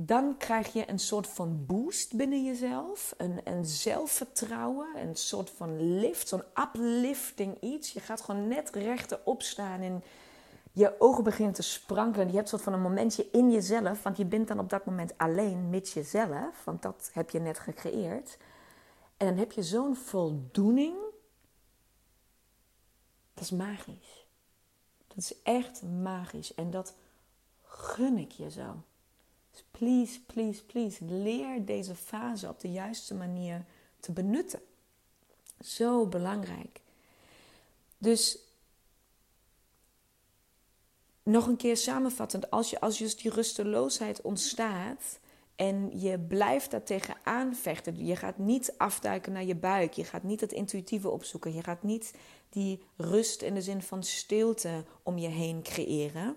[0.00, 3.14] Dan krijg je een soort van boost binnen jezelf.
[3.16, 4.86] Een, een zelfvertrouwen.
[4.96, 6.28] Een soort van lift.
[6.28, 7.92] Zo'n uplifting iets.
[7.92, 9.80] Je gaat gewoon net rechter opstaan.
[9.80, 10.02] En
[10.78, 12.28] je ogen beginnen te sprankelen.
[12.28, 14.02] Je hebt soort van een momentje in jezelf.
[14.02, 16.64] Want je bent dan op dat moment alleen met jezelf.
[16.64, 18.38] Want dat heb je net gecreëerd.
[19.16, 20.96] En dan heb je zo'n voldoening.
[23.34, 24.26] Dat is magisch.
[25.06, 26.54] Dat is echt magisch.
[26.54, 26.94] En dat
[27.64, 28.82] gun ik je zo.
[29.50, 31.04] Dus please, please, please.
[31.04, 33.64] Leer deze fase op de juiste manier
[34.00, 34.60] te benutten.
[35.60, 36.80] Zo belangrijk.
[37.98, 38.38] Dus
[41.28, 45.18] nog een keer samenvattend, als, je, als dus die rusteloosheid ontstaat
[45.56, 50.22] en je blijft daar tegenaan vechten, je gaat niet afduiken naar je buik, je gaat
[50.22, 52.14] niet het intuïtieve opzoeken, je gaat niet
[52.48, 56.36] die rust in de zin van stilte om je heen creëren.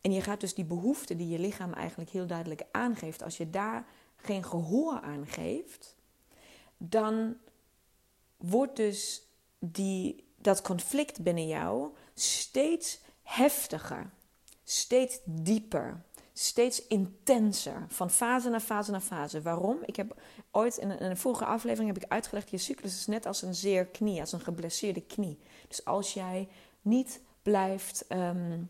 [0.00, 3.50] En je gaat dus die behoefte die je lichaam eigenlijk heel duidelijk aangeeft, als je
[3.50, 5.96] daar geen gehoor aan geeft,
[6.76, 7.36] dan
[8.36, 9.26] wordt dus
[9.58, 13.00] die, dat conflict binnen jou steeds
[13.32, 14.10] heftiger,
[14.64, 19.42] steeds dieper, steeds intenser, van fase naar fase naar fase.
[19.42, 19.78] Waarom?
[19.84, 20.14] Ik heb
[20.50, 23.86] ooit in een, vorige aflevering heb ik uitgelegd: je cyclus is net als een zeer
[23.86, 25.38] knie, als een geblesseerde knie.
[25.68, 26.48] Dus als jij
[26.82, 28.06] niet blijft.
[28.08, 28.60] Ehm,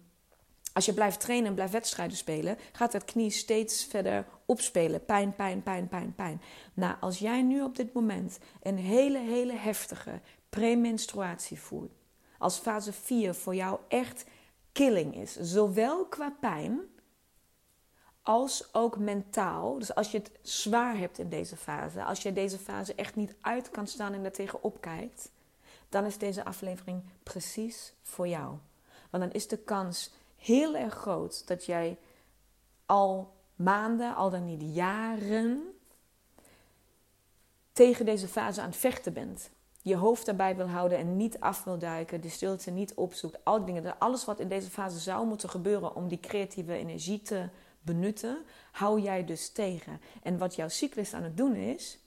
[0.73, 5.05] als je blijft trainen en blijft wedstrijden spelen, gaat dat knie steeds verder opspelen.
[5.05, 6.43] Pijn, pijn, pijn, pijn, pijn.
[6.75, 11.93] Nou, als jij nu op dit moment een hele, hele heftige premenstruatie voelt,
[12.39, 14.25] als fase 4 voor jou echt
[14.73, 15.37] killing is.
[15.41, 16.81] Zowel qua pijn
[18.23, 19.79] als ook mentaal.
[19.79, 23.35] Dus als je het zwaar hebt in deze fase, als je deze fase echt niet
[23.41, 25.31] uit kan staan en er tegenop kijkt,
[25.89, 28.57] dan is deze aflevering precies voor jou.
[29.11, 31.99] Want dan is de kans heel erg groot dat jij
[32.87, 35.75] al maanden, al dan niet jaren,
[37.73, 39.51] tegen deze fase aan het vechten bent
[39.83, 43.65] je hoofd daarbij wil houden en niet af wil duiken, de stilte niet opzoekt, al
[43.65, 47.49] die dingen, alles wat in deze fase zou moeten gebeuren om die creatieve energie te
[47.81, 50.01] benutten, hou jij dus tegen.
[50.23, 51.99] En wat jouw cyclus aan het doen is,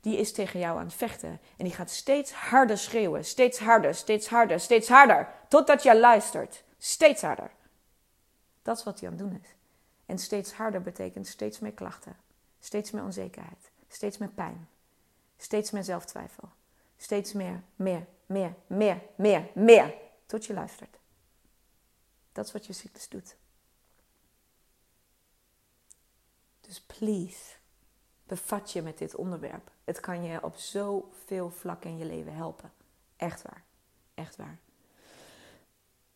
[0.00, 1.40] die is tegen jou aan het vechten.
[1.56, 3.24] En die gaat steeds harder schreeuwen.
[3.24, 5.28] Steeds harder, steeds harder, steeds harder.
[5.48, 6.64] Totdat je luistert.
[6.78, 7.50] Steeds harder.
[8.62, 9.48] Dat is wat hij aan het doen is.
[10.06, 12.16] En steeds harder betekent steeds meer klachten.
[12.60, 13.70] Steeds meer onzekerheid.
[13.88, 14.68] Steeds meer pijn.
[15.36, 16.48] Steeds meer zelftwijfel.
[17.02, 19.94] Steeds meer, meer, meer, meer, meer, meer.
[20.26, 20.98] Tot je luistert.
[22.32, 23.36] Dat is wat je cyclus doet.
[26.60, 27.54] Dus please,
[28.24, 29.70] bevat je met dit onderwerp.
[29.84, 32.72] Het kan je op zoveel vlakken in je leven helpen.
[33.16, 33.64] Echt waar.
[34.14, 34.58] Echt waar.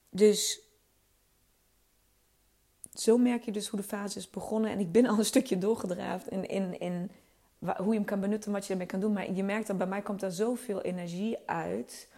[0.09, 0.61] Dus
[2.95, 4.71] zo merk je dus hoe de fase is begonnen.
[4.71, 7.11] En ik ben al een stukje doorgedraafd in, in, in
[7.59, 9.13] hoe je hem kan benutten, wat je ermee kan doen.
[9.13, 12.09] Maar je merkt dat bij mij komt er zoveel energie uit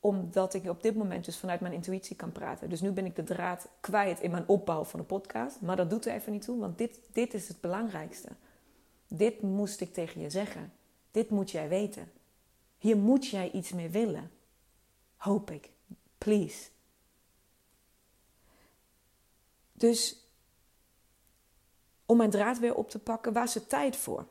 [0.00, 2.68] omdat ik op dit moment dus vanuit mijn intuïtie kan praten.
[2.70, 5.60] Dus nu ben ik de draad kwijt in mijn opbouw van de podcast.
[5.60, 8.28] Maar dat doet er even niet toe, want dit, dit is het belangrijkste.
[9.08, 10.72] Dit moest ik tegen je zeggen.
[11.10, 12.10] Dit moet jij weten.
[12.78, 14.30] Hier moet jij iets mee willen.
[15.16, 15.70] Hoop ik.
[16.18, 16.68] Please.
[19.72, 20.26] Dus
[22.06, 24.26] om mijn draad weer op te pakken, waar is het tijd voor?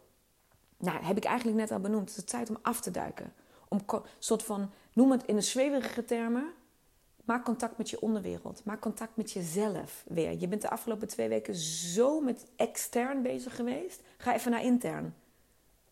[0.81, 2.09] Nou, heb ik eigenlijk net al benoemd.
[2.09, 3.33] Het is tijd om af te duiken.
[3.67, 3.81] Om
[4.19, 6.53] soort van, noem het in de zweverige termen.
[7.23, 8.61] Maak contact met je onderwereld.
[8.65, 10.39] Maak contact met jezelf weer.
[10.39, 14.01] Je bent de afgelopen twee weken zo met extern bezig geweest.
[14.17, 15.15] Ga even naar intern.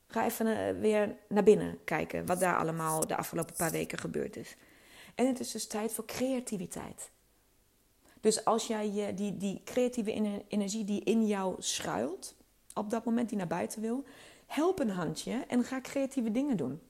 [0.08, 4.36] Ga even eh, weer naar binnen kijken wat daar allemaal de afgelopen paar weken gebeurd
[4.36, 4.56] is.
[5.15, 7.12] En het is dus tijd voor creativiteit.
[8.21, 12.36] Dus als jij die, die creatieve energie die in jou schuilt,
[12.73, 14.04] op dat moment die naar buiten wil,
[14.49, 16.81] help een handje en ga creatieve dingen doen.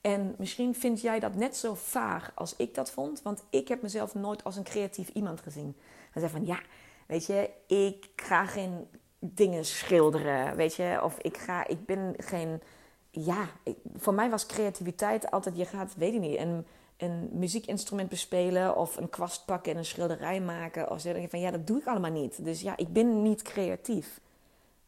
[0.00, 3.82] En misschien vind jij dat net zo vaag als ik dat vond, want ik heb
[3.82, 5.76] mezelf nooit als een creatief iemand gezien.
[6.12, 6.60] Dan zei van ja,
[7.06, 8.86] weet je, ik ga geen
[9.18, 12.62] dingen schilderen, weet je, of ik ga, ik ben geen,
[13.10, 13.48] ja,
[13.96, 18.96] voor mij was creativiteit altijd, je gaat, weet ik niet, een, een muziekinstrument bespelen of
[18.96, 20.90] een kwast pakken en een schilderij maken.
[20.90, 22.44] Of je van ja, dat doe ik allemaal niet.
[22.44, 24.20] Dus ja, ik ben niet creatief.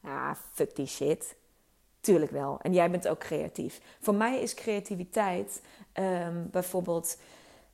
[0.01, 1.37] Ah, fuck die shit.
[2.07, 2.59] Tuurlijk wel.
[2.63, 3.81] En jij bent ook creatief.
[4.01, 7.19] Voor mij is creativiteit ehm, bijvoorbeeld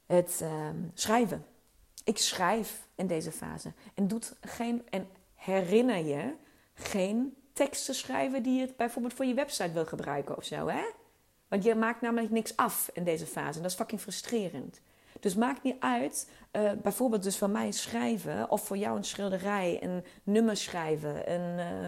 [0.07, 1.45] het ehm, schrijven.
[2.05, 3.73] Ik schrijf in deze fase.
[3.95, 6.35] En, doet geen, en herinner je
[6.75, 10.69] geen teksten schrijven die je bijvoorbeeld voor je website wil gebruiken of zo.
[10.69, 10.83] Hè?
[11.49, 13.57] Want je maakt namelijk niks af in deze fase.
[13.57, 14.81] En dat is fucking frustrerend.
[15.21, 19.83] Dus maakt niet uit, uh, bijvoorbeeld dus van mij schrijven, of voor jou een schilderij,
[19.83, 21.87] een nummer schrijven, een, uh,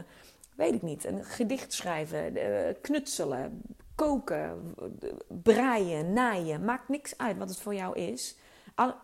[0.54, 3.62] weet ik niet, een gedicht schrijven, uh, knutselen,
[3.94, 4.74] koken,
[5.28, 6.64] breien, naaien.
[6.64, 8.36] Maakt niks uit wat het voor jou is.
[8.74, 8.94] Al,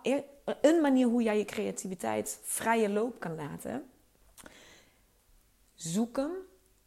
[0.60, 3.90] een manier hoe jij je creativiteit vrije loop kan laten.
[5.74, 6.32] Zoek hem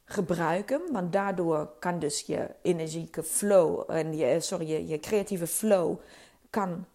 [0.05, 0.91] gebruik hem.
[0.91, 5.99] Want daardoor kan dus je energieke flow en je, sorry, je, je creatieve flow
[6.49, 6.85] kan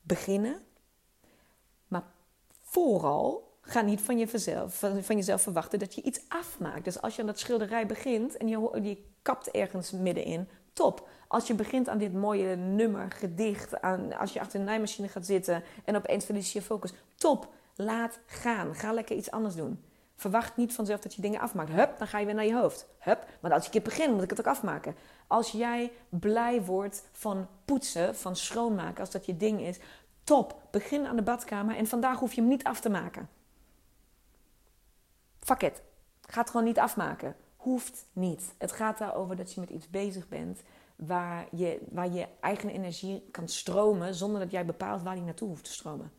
[0.00, 0.60] beginnen.
[1.88, 2.04] Maar
[2.62, 6.84] vooral ga niet van, jezelf, van, van jezelf verwachten dat je iets afmaakt.
[6.84, 11.08] Dus als je aan dat schilderij begint en je, kapt ergens middenin, top.
[11.28, 15.26] Als je begint aan dit mooie nummer, gedicht, aan, als je achter een naaimachine gaat
[15.26, 17.48] zitten en opeens verlies je focus, top.
[17.74, 18.74] Laat gaan.
[18.74, 19.84] Ga lekker iets anders doen.
[20.16, 21.70] Verwacht niet vanzelf dat je dingen afmaakt.
[21.70, 22.86] Hup, dan ga je weer naar je hoofd.
[22.98, 24.94] Hup, want als ik keer begin, moet ik het ook afmaken.
[25.26, 29.78] Als jij blij wordt van poetsen, van schoonmaken, als dat je ding is,
[30.24, 30.62] top.
[30.70, 33.28] Begin aan de badkamer en vandaag hoef je hem niet af te maken.
[35.46, 35.82] Fuck it.
[36.20, 37.36] Ga het gewoon niet afmaken.
[37.56, 38.42] Hoeft niet.
[38.58, 40.60] Het gaat daarover dat je met iets bezig bent
[40.96, 45.48] waar je, waar je eigen energie kan stromen zonder dat jij bepaalt waar die naartoe
[45.48, 46.12] hoeft te stromen.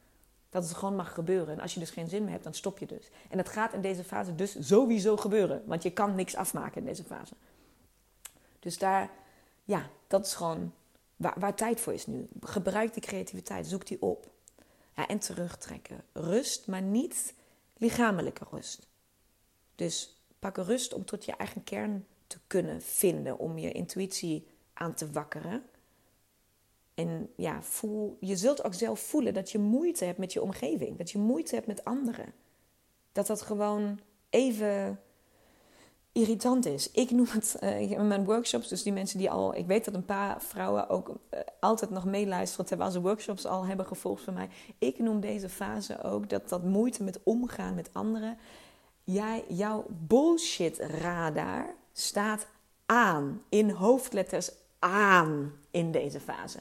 [0.50, 1.54] Dat het gewoon mag gebeuren.
[1.54, 3.10] En als je dus geen zin meer hebt, dan stop je dus.
[3.30, 5.63] En dat gaat in deze fase dus sowieso gebeuren.
[5.66, 7.34] Want je kan niks afmaken in deze fase.
[8.60, 9.10] Dus daar,
[9.63, 10.74] ja, dat is gewoon
[11.16, 12.28] waar, waar tijd voor is nu.
[12.42, 14.30] Gebruik die creativiteit, zoek die op.
[14.96, 16.04] Ja, en terugtrekken.
[16.13, 17.34] Rust, maar niet
[17.78, 18.88] lichamelijke rust.
[19.78, 23.40] Dus pak rust om tot je eigen kern te kunnen vinden.
[23.40, 25.63] Om je intuïtie aan te wakkeren.
[26.94, 30.98] En ja, voel, je zult ook zelf voelen dat je moeite hebt met je omgeving.
[30.98, 32.34] Dat je moeite hebt met anderen.
[33.12, 35.00] Dat dat gewoon even
[36.12, 36.92] irritant is.
[36.92, 39.56] Ik noem het uh, in mijn workshops, dus die mensen die al...
[39.56, 42.66] Ik weet dat een paar vrouwen ook uh, altijd nog meeluisteren...
[42.66, 44.50] terwijl ze workshops al hebben gevolgd van mij.
[44.78, 48.38] Ik noem deze fase ook dat dat moeite met omgaan met anderen...
[49.12, 52.48] Jij, jouw bullshit radar staat
[52.86, 53.43] aan.
[53.50, 56.60] In hoofdletters aan in deze fase.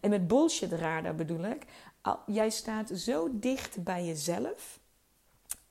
[0.00, 1.62] En met bullshit radar bedoel ik,
[2.26, 4.78] jij staat zo dicht bij jezelf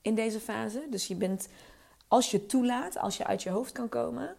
[0.02, 0.86] in deze fase.
[0.90, 1.48] Dus je bent,
[2.08, 4.36] als je toelaat, als je uit je hoofd kan komen,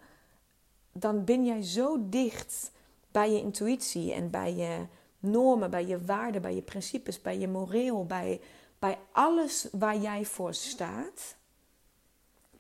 [0.92, 2.72] dan ben jij zo dicht
[3.12, 4.86] bij je intuïtie en bij je
[5.20, 8.42] normen, bij je waarden, bij je principes, bij je moreel, bij,
[8.80, 11.40] bij alles waar jij voor staat.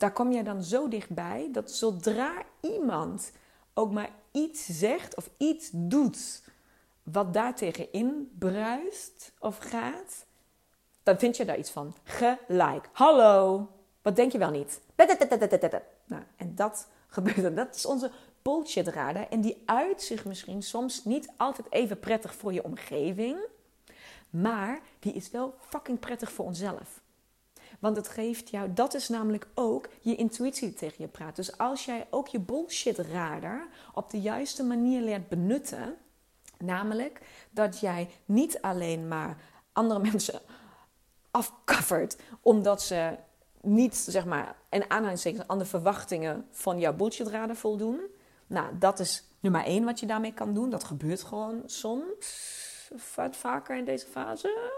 [0.01, 3.31] Daar kom je dan zo dichtbij dat zodra iemand
[3.73, 6.43] ook maar iets zegt of iets doet
[7.03, 10.25] wat daartegen inbruist of gaat,
[11.03, 11.95] dan vind je daar iets van.
[12.03, 12.89] Gelijk.
[12.91, 13.67] Hallo,
[14.01, 14.81] wat denk je wel niet?
[16.05, 17.55] Nou, en dat gebeurt.
[17.55, 18.11] Dat is onze
[18.41, 19.27] bullshit-radar.
[19.29, 23.37] En die uit zich misschien soms niet altijd even prettig voor je omgeving.
[24.29, 27.00] Maar die is wel fucking prettig voor onszelf.
[27.81, 31.35] Want het geeft jou, dat is namelijk ook je intuïtie tegen je praat.
[31.35, 35.97] Dus als jij ook je bullshit-radar op de juiste manier leert benutten,
[36.57, 39.37] namelijk dat jij niet alleen maar
[39.73, 40.41] andere mensen
[41.31, 43.17] afcovert omdat ze
[43.61, 47.99] niet, zeg maar, in aanhalingstekens aan de verwachtingen van jouw bullshit-radar voldoen.
[48.47, 50.69] Nou, dat is nummer één wat je daarmee kan doen.
[50.69, 52.91] Dat gebeurt gewoon soms,
[53.31, 54.71] vaker in deze fase.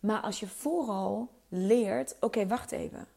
[0.00, 3.08] Maar als je vooral leert, oké, wacht even.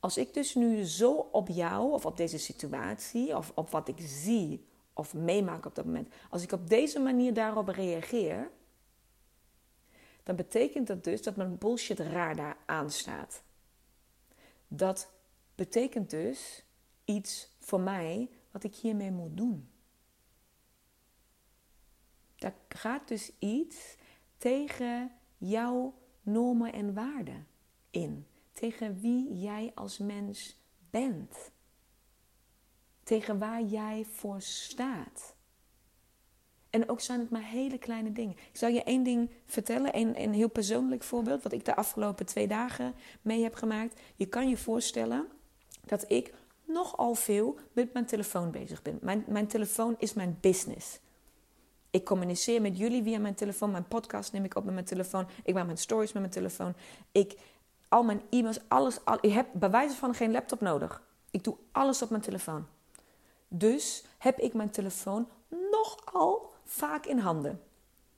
[0.00, 3.96] Als ik dus nu zo op jou of op deze situatie of op wat ik
[3.98, 8.50] zie of meemaak op dat moment, als ik op deze manier daarop reageer,
[10.22, 13.42] dan betekent dat dus dat mijn bullshit radar aanstaat.
[14.68, 15.12] Dat
[15.54, 16.64] betekent dus
[17.04, 19.70] iets voor mij wat ik hiermee moet doen.
[22.36, 23.96] Daar gaat dus iets
[24.38, 27.46] tegen jouw normen en waarden
[27.92, 28.26] in.
[28.52, 31.50] Tegen wie jij als mens bent.
[33.02, 35.34] Tegen waar jij voor staat.
[36.70, 38.36] En ook zijn het maar hele kleine dingen.
[38.36, 42.26] Ik zal je één ding vertellen, een, een heel persoonlijk voorbeeld, wat ik de afgelopen
[42.26, 44.00] twee dagen mee heb gemaakt.
[44.16, 45.28] Je kan je voorstellen
[45.84, 48.98] dat ik nogal veel met mijn telefoon bezig ben.
[49.00, 50.98] Mijn, mijn telefoon is mijn business.
[51.90, 53.70] Ik communiceer met jullie via mijn telefoon.
[53.70, 55.26] Mijn podcast neem ik op met mijn telefoon.
[55.44, 56.74] Ik maak mijn stories met mijn telefoon.
[57.12, 57.38] Ik,
[57.92, 59.04] al mijn e-mails, alles.
[59.04, 61.02] Al, ik heb bij wijze van geen laptop nodig.
[61.30, 62.66] Ik doe alles op mijn telefoon.
[63.48, 65.28] Dus heb ik mijn telefoon
[65.70, 67.62] nogal vaak in handen.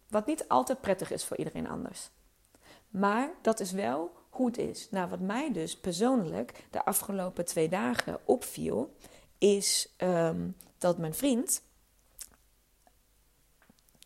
[0.08, 2.10] Wat niet altijd prettig is voor iedereen anders.
[2.88, 4.90] Maar dat is wel hoe het is.
[4.90, 8.96] Nou, wat mij dus persoonlijk de afgelopen twee dagen opviel,
[9.38, 11.62] is ehm, dat mijn vriend,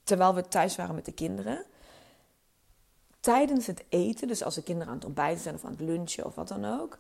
[0.05, 1.65] terwijl we thuis waren met de kinderen,
[3.21, 6.27] tijdens het eten, dus als de kinderen aan het ontbijten zijn of aan het lunchen
[6.27, 6.99] of wat dan ook.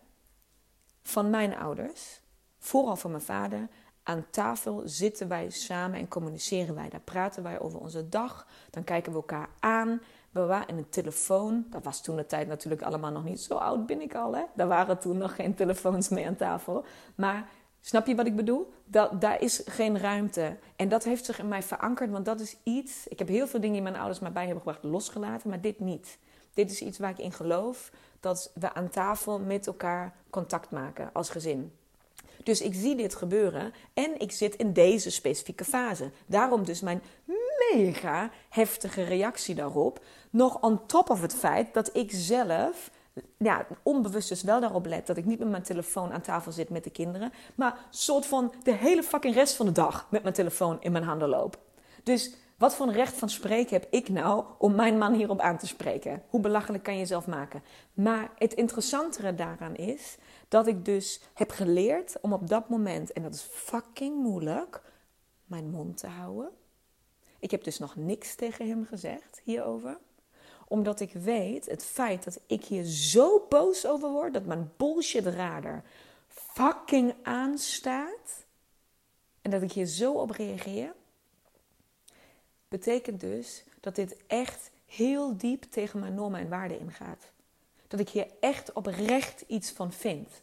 [1.02, 2.22] Van mijn ouders,
[2.60, 3.68] vooral van mijn vader.
[4.04, 6.90] Aan tafel zitten wij samen en communiceren wij.
[6.90, 8.48] Daar praten wij over onze dag.
[8.70, 10.02] Dan kijken we elkaar aan
[10.46, 11.66] en een telefoon.
[11.70, 13.42] Dat was toen de tijd natuurlijk allemaal nog niet.
[13.42, 14.44] Zo oud ben ik al, hè?
[14.56, 16.86] Daar waren toen nog geen telefoons mee aan tafel.
[17.16, 17.50] Maar
[17.88, 18.74] snap je wat ik bedoel?
[18.86, 20.58] Dat, daar is geen ruimte.
[20.76, 23.08] En dat heeft zich in mij verankerd, want dat is iets...
[23.08, 25.80] Ik heb heel veel dingen die mijn ouders mij bij hebben gebracht losgelaten, maar dit
[25.80, 26.18] niet.
[26.54, 31.10] Dit is iets waar ik in geloof, dat we aan tafel met elkaar contact maken
[31.14, 31.72] als gezin.
[32.44, 36.12] Dus ik zie dit gebeuren en ik zit in deze specifieke fase.
[36.26, 37.02] Daarom dus mijn
[37.74, 40.04] mega heftige reactie daarop.
[40.30, 42.90] Nog on top of het feit dat ik zelf
[43.38, 46.70] ja, onbewust dus wel daarop let dat ik niet met mijn telefoon aan tafel zit
[46.70, 50.34] met de kinderen, maar soort van de hele fucking rest van de dag met mijn
[50.34, 51.58] telefoon in mijn handen loop.
[52.04, 55.68] Dus wat voor recht van spreken heb ik nou om mijn man hierop aan te
[55.68, 56.24] spreken?
[56.30, 57.64] Hoe belachelijk kan je jezelf maken?
[57.94, 63.22] Maar het interessantere daaraan is dat ik dus heb geleerd om op dat moment, en
[63.22, 64.82] dat is fucking moeilijk,
[65.46, 66.50] mijn mond te houden.
[67.40, 69.98] Ik heb dus nog niks tegen hem gezegd hierover
[70.68, 75.26] omdat ik weet, het feit dat ik hier zo boos over word, dat mijn bullshit
[75.26, 75.84] radar
[76.28, 78.46] fucking aanstaat.
[79.42, 80.94] En dat ik hier zo op reageer.
[82.68, 87.32] Betekent dus dat dit echt heel diep tegen mijn normen en waarden ingaat.
[87.88, 90.42] Dat ik hier echt oprecht iets van vind.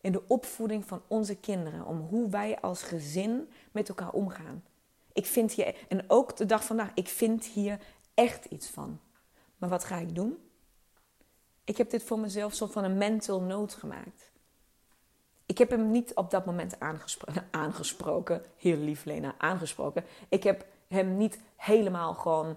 [0.00, 1.86] In de opvoeding van onze kinderen.
[1.86, 4.64] Om hoe wij als gezin met elkaar omgaan.
[5.12, 7.78] Ik vind hier, en ook de dag vandaag, ik vind hier
[8.14, 9.00] echt iets van.
[9.62, 10.38] Maar wat ga ik doen?
[11.64, 14.30] Ik heb dit voor mezelf soort van een mental note gemaakt.
[15.46, 18.42] Ik heb hem niet op dat moment aangespro aangesproken.
[18.56, 20.04] Heel lief Lena, aangesproken.
[20.28, 22.56] Ik heb hem niet helemaal gewoon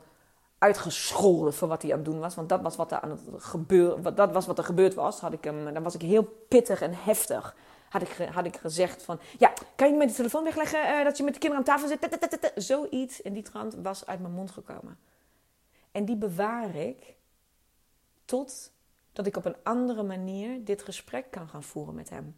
[0.58, 2.36] uitgescholden voor wat hij aan het doen was.
[2.36, 5.20] Want dat was wat er aan het gebeuren, dat was wat er gebeurd was.
[5.20, 7.56] Had ik hem, dan was ik heel pittig en heftig.
[7.89, 11.18] Had ik, had ik gezegd van, ja, kan je met de telefoon wegleggen uh, dat
[11.18, 12.51] je met de kinderen aan tafel zit?
[12.56, 14.97] Zoiets in die trant was uit mijn mond gekomen.
[15.95, 17.15] En die bewaar ik
[18.25, 18.71] tot
[19.13, 22.37] dat ik op een andere manier dit gesprek kan gaan voeren met hem.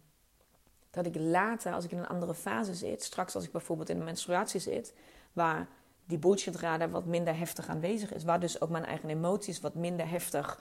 [0.90, 3.98] Dat ik later, als ik in een andere fase zit, straks als ik bijvoorbeeld in
[3.98, 4.94] de menstruatie zit,
[5.32, 5.68] waar
[6.04, 10.08] die bullshitrader wat minder heftig aanwezig is, waar dus ook mijn eigen emoties wat minder
[10.08, 10.60] heftig,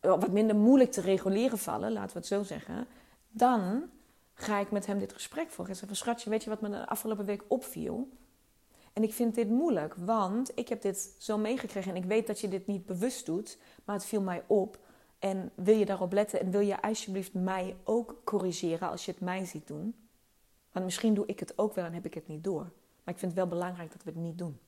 [0.00, 2.86] wat minder moeilijk te reguleren vallen, laten we het zo zeggen,
[3.28, 3.90] dan
[4.34, 5.74] ga ik met hem dit gesprek voeren.
[5.74, 8.08] Ik zeg van schatje, weet je wat me de afgelopen week opviel?
[8.98, 12.40] En ik vind dit moeilijk, want ik heb dit zo meegekregen en ik weet dat
[12.40, 14.78] je dit niet bewust doet, maar het viel mij op.
[15.18, 19.20] En wil je daarop letten en wil je alsjeblieft mij ook corrigeren als je het
[19.20, 19.94] mij ziet doen?
[20.72, 22.62] Want misschien doe ik het ook wel en heb ik het niet door.
[23.04, 24.58] Maar ik vind het wel belangrijk dat we het niet doen.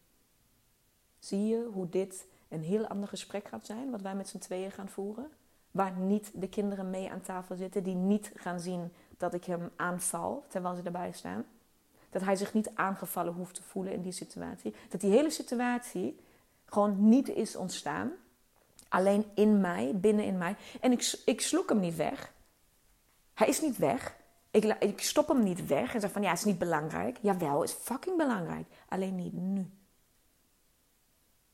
[1.18, 4.70] Zie je hoe dit een heel ander gesprek gaat zijn, wat wij met z'n tweeën
[4.70, 5.30] gaan voeren?
[5.70, 9.70] Waar niet de kinderen mee aan tafel zitten, die niet gaan zien dat ik hem
[9.76, 11.44] aanval terwijl ze erbij staan.
[12.10, 14.74] Dat hij zich niet aangevallen hoeft te voelen in die situatie.
[14.88, 16.20] Dat die hele situatie
[16.64, 18.12] gewoon niet is ontstaan.
[18.88, 20.56] Alleen in mij, binnen in mij.
[20.80, 22.32] En ik, ik sloek hem niet weg.
[23.34, 24.16] Hij is niet weg.
[24.50, 27.18] Ik, ik stop hem niet weg en zeg van ja, het is niet belangrijk.
[27.20, 28.66] Jawel, het is fucking belangrijk.
[28.88, 29.70] Alleen niet nu.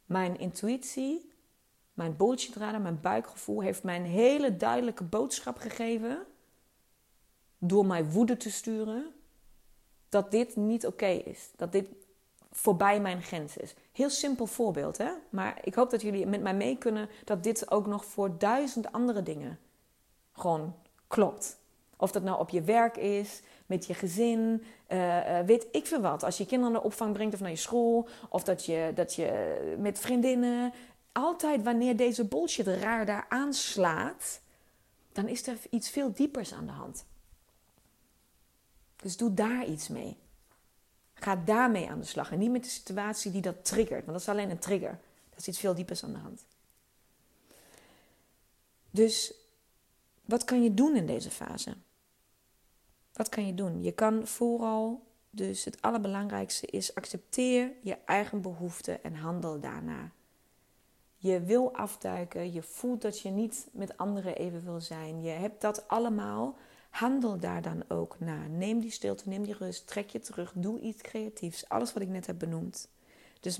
[0.05, 1.33] Mijn intuïtie,
[1.95, 6.27] mijn bullshitradar, mijn buikgevoel heeft mij een hele duidelijke boodschap gegeven.
[7.59, 9.15] Door mij woede te sturen
[10.09, 11.51] dat dit niet oké is.
[11.57, 11.89] Dat dit
[12.51, 13.75] voorbij mijn grens is.
[13.93, 15.11] Heel simpel voorbeeld, hè?
[15.31, 18.93] Maar ik hoop dat jullie met mij mee kunnen dat dit ook nog voor duizend
[18.93, 19.59] andere dingen
[20.33, 20.75] gewoon
[21.07, 21.59] klopt.
[21.97, 26.23] Of dat nou op je werk is, met je gezin, uh, weet ik veel wat.
[26.23, 29.15] Als je kinderen naar de opvang brengt of naar je school, of dat je, dat
[29.15, 30.73] je met vriendinnen.
[31.13, 34.41] Altijd wanneer deze bullshit raar daar aanslaat,
[35.13, 37.05] dan is er iets veel diepers aan de hand.
[39.07, 40.17] Dus doe daar iets mee.
[41.15, 42.33] Ga daarmee aan de slag.
[42.33, 44.05] En niet met de situatie die dat triggert.
[44.05, 44.99] Want dat is alleen een trigger.
[45.31, 46.45] Dat is iets veel diepers aan de hand.
[48.91, 49.35] Dus
[50.25, 51.77] wat kan je doen in deze fase?
[53.13, 53.83] Wat kan je doen?
[53.83, 60.11] Je kan vooral, dus het allerbelangrijkste is accepteer je eigen behoeften en handel daarna.
[61.17, 65.23] Je wil afduiken, je voelt dat je niet met anderen even wil zijn.
[65.23, 66.57] Je hebt dat allemaal
[66.97, 68.49] Handel daar dan ook naar.
[68.49, 71.69] Neem die stilte, neem die rust, trek je terug, doe iets creatiefs.
[71.69, 72.89] Alles wat ik net heb benoemd.
[73.41, 73.57] Dus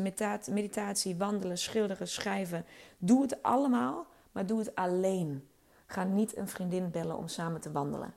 [0.49, 2.65] meditatie, wandelen, schilderen, schrijven.
[2.99, 5.49] Doe het allemaal, maar doe het alleen.
[5.87, 8.15] Ga niet een vriendin bellen om samen te wandelen.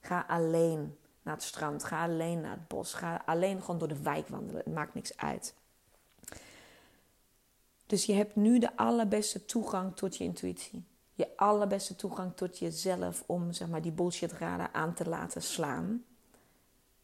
[0.00, 1.84] Ga alleen naar het strand.
[1.84, 2.94] Ga alleen naar het bos.
[2.94, 4.62] Ga alleen gewoon door de wijk wandelen.
[4.64, 5.54] Het maakt niks uit.
[7.86, 10.84] Dus je hebt nu de allerbeste toegang tot je intuïtie
[11.14, 16.04] je allerbeste toegang tot jezelf om zeg maar, die bullshit raden aan te laten slaan.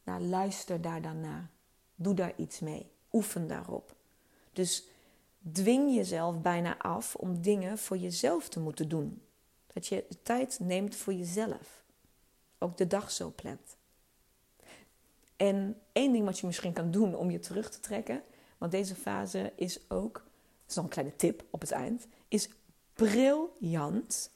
[0.02, 1.50] Nou, luister daar dan naar.
[1.94, 2.90] Doe daar iets mee.
[3.12, 3.94] Oefen daarop.
[4.52, 4.88] Dus
[5.52, 9.22] dwing jezelf bijna af om dingen voor jezelf te moeten doen.
[9.72, 11.84] Dat je tijd neemt voor jezelf.
[12.58, 13.76] Ook de dag zo plant.
[15.36, 18.22] En één ding wat je misschien kan doen om je terug te trekken,
[18.58, 22.48] want deze fase is ook, dat is nog een kleine tip op het eind, is
[22.96, 24.30] briljant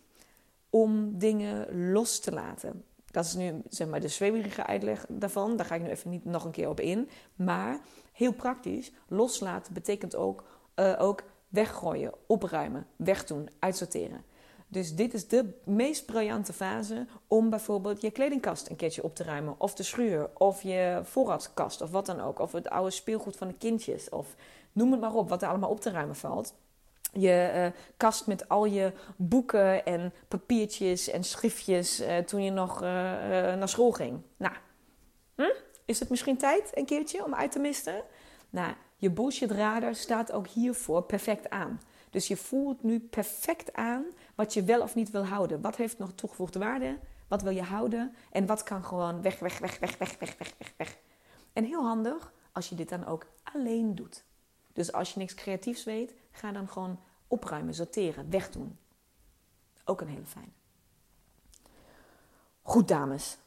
[0.71, 2.85] om dingen los te laten.
[3.11, 5.57] Dat is nu zeg maar de zweverige uitleg daarvan.
[5.57, 7.09] Daar ga ik nu even niet nog een keer op in.
[7.35, 7.81] Maar
[8.13, 10.45] heel praktisch, loslaten betekent ook,
[10.77, 14.25] uh, ook weggooien, opruimen, wegdoen, uitsorteren.
[14.69, 19.25] Dus dit is de meest briljante fase om bijvoorbeeld je kledingkast een keertje op te
[19.25, 19.55] ruimen.
[19.59, 22.39] Of de schuur, of je voorraadkast, of wat dan ook.
[22.39, 24.35] Of het oude speelgoed van de kindjes, of
[24.73, 26.55] noem het maar op, wat er allemaal op te ruimen valt.
[27.13, 32.75] Je uh, kast met al je boeken en papiertjes en schriftjes uh, toen je nog
[32.75, 34.21] uh, naar school ging.
[34.37, 34.55] Nou,
[35.35, 35.53] hm?
[35.85, 38.03] is het misschien tijd een keertje om uit te misten?
[38.51, 41.81] Nou, je bullshit radar staat ook hiervoor perfect aan.
[42.11, 44.05] Dus je voelt nu perfect aan
[44.35, 45.61] wat je wel of niet wil houden.
[45.61, 46.99] Wat heeft nog toegevoegde waarde?
[47.29, 48.15] Wat wil je houden?
[48.31, 50.99] En wat kan gewoon weg, weg, weg, weg, weg, weg, weg, weg, weg.
[51.53, 54.25] En heel handig als je dit dan ook alleen doet.
[54.73, 58.79] Dus als je niks creatiefs weet, ga dan gewoon opruimen, sorteren, wegdoen.
[59.85, 60.53] Ook een hele fijne.
[62.63, 63.39] Goed, dames.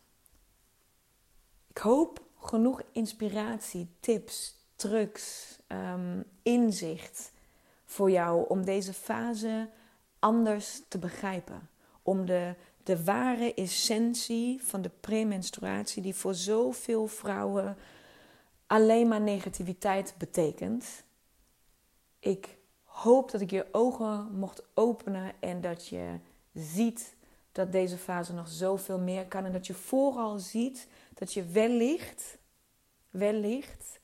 [1.68, 7.32] Ik hoop genoeg inspiratie, tips, trucs, um, inzicht
[7.86, 9.70] voor jou om deze fase
[10.20, 11.70] anders te begrijpen.
[12.02, 17.78] Om de, de ware essentie van de premenstruatie, die voor zoveel vrouwen
[18.68, 21.04] alleen maar negativiteit betekent.
[22.20, 22.58] Ik
[23.04, 26.20] hoop dat ik je ogen mocht openen en dat je
[26.54, 27.16] ziet
[27.52, 29.46] dat deze fase nog zoveel meer kan.
[29.46, 32.38] En dat je vooral ziet dat je wellicht,
[33.10, 34.00] wellicht,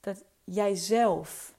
[0.00, 1.54] dat jij zelf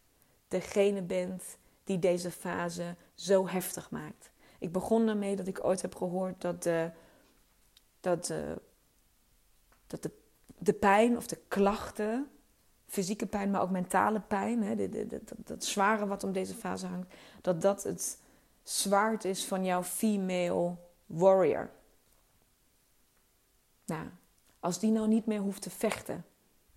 [0.47, 4.31] degene bent die deze fase zo heftig maakt.
[4.59, 6.91] Ik begon ermee dat ik ooit heb gehoord dat de,
[7.99, 8.61] dat de,
[9.87, 10.11] dat de,
[10.57, 12.31] de pijn of de klachten,
[12.87, 14.75] fysieke pijn, maar ook mentale pijn, hè,
[15.37, 18.19] dat zware wat om deze fase hangt, dat dat het
[18.63, 20.75] zwaard is van jouw female
[21.05, 21.69] warrior.
[23.85, 24.07] Nou,
[24.59, 26.25] als die nou niet meer hoeft te vechten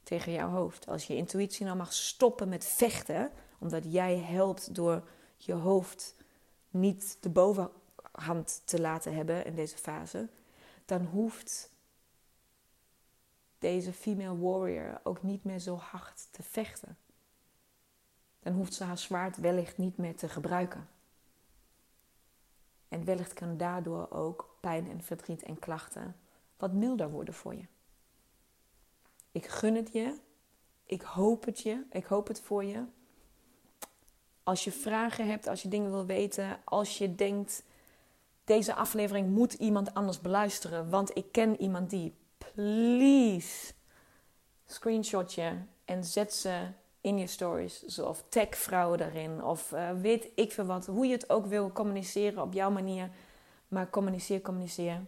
[0.02, 5.08] tegen jouw hoofd, als je intuïtie nou mag stoppen met vechten, omdat jij helpt door
[5.36, 6.14] je hoofd
[6.70, 10.28] niet de bovenhand te laten hebben in deze fase,
[10.84, 11.70] dan hoeft
[13.60, 16.96] deze female warrior ook niet meer zo hard te vechten.
[18.40, 20.88] Dan hoeft ze haar zwaard wellicht niet meer te gebruiken.
[22.88, 26.16] En wellicht kan daardoor ook pijn en verdriet en klachten
[26.56, 27.64] wat milder worden voor je.
[29.32, 30.16] Ik gun het je.
[30.84, 31.84] Ik hoop het je.
[31.90, 32.84] Ik hoop het voor je.
[34.42, 37.64] Als je vragen hebt, als je dingen wil weten, als je denkt:
[38.44, 42.14] deze aflevering moet iemand anders beluisteren, want ik ken iemand die.
[42.54, 43.72] Please
[44.66, 45.52] screenshot je
[45.84, 46.66] en zet ze
[47.00, 47.98] in je stories.
[47.98, 49.44] Of tag vrouwen daarin.
[49.44, 50.86] Of uh, weet ik veel wat.
[50.86, 53.10] Hoe je het ook wil communiceren op jouw manier.
[53.68, 55.00] Maar communiceer, communiceer.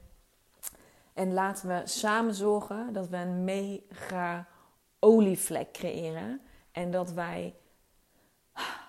[1.12, 4.48] En laten we samen zorgen dat we een mega
[4.98, 6.40] olievlek creëren.
[6.72, 7.54] En dat wij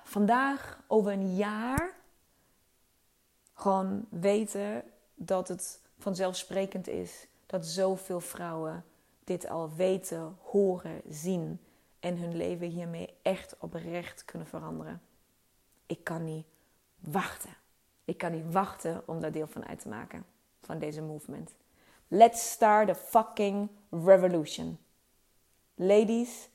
[0.04, 1.94] vandaag over een jaar
[3.54, 4.84] gewoon weten
[5.16, 8.86] dat het vanzelfsprekend is dat zoveel vrouwen
[9.24, 11.60] dit al weten, horen, zien
[12.00, 15.02] en hun leven hiermee echt oprecht kunnen veranderen.
[15.86, 16.46] Ik kan niet
[17.00, 17.56] wachten.
[18.06, 20.26] Ik kan niet wachten om daar deel van uit te maken
[20.62, 21.56] van deze movement.
[22.08, 24.78] Let's start a fucking revolution.
[25.76, 26.50] Ladies,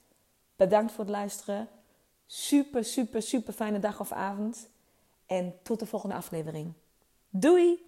[0.57, 1.69] bedankt voor het luisteren.
[2.27, 4.69] Super, super, super fijne dag of avond.
[5.27, 6.73] En tot de volgende aflevering.
[7.31, 7.88] Doei!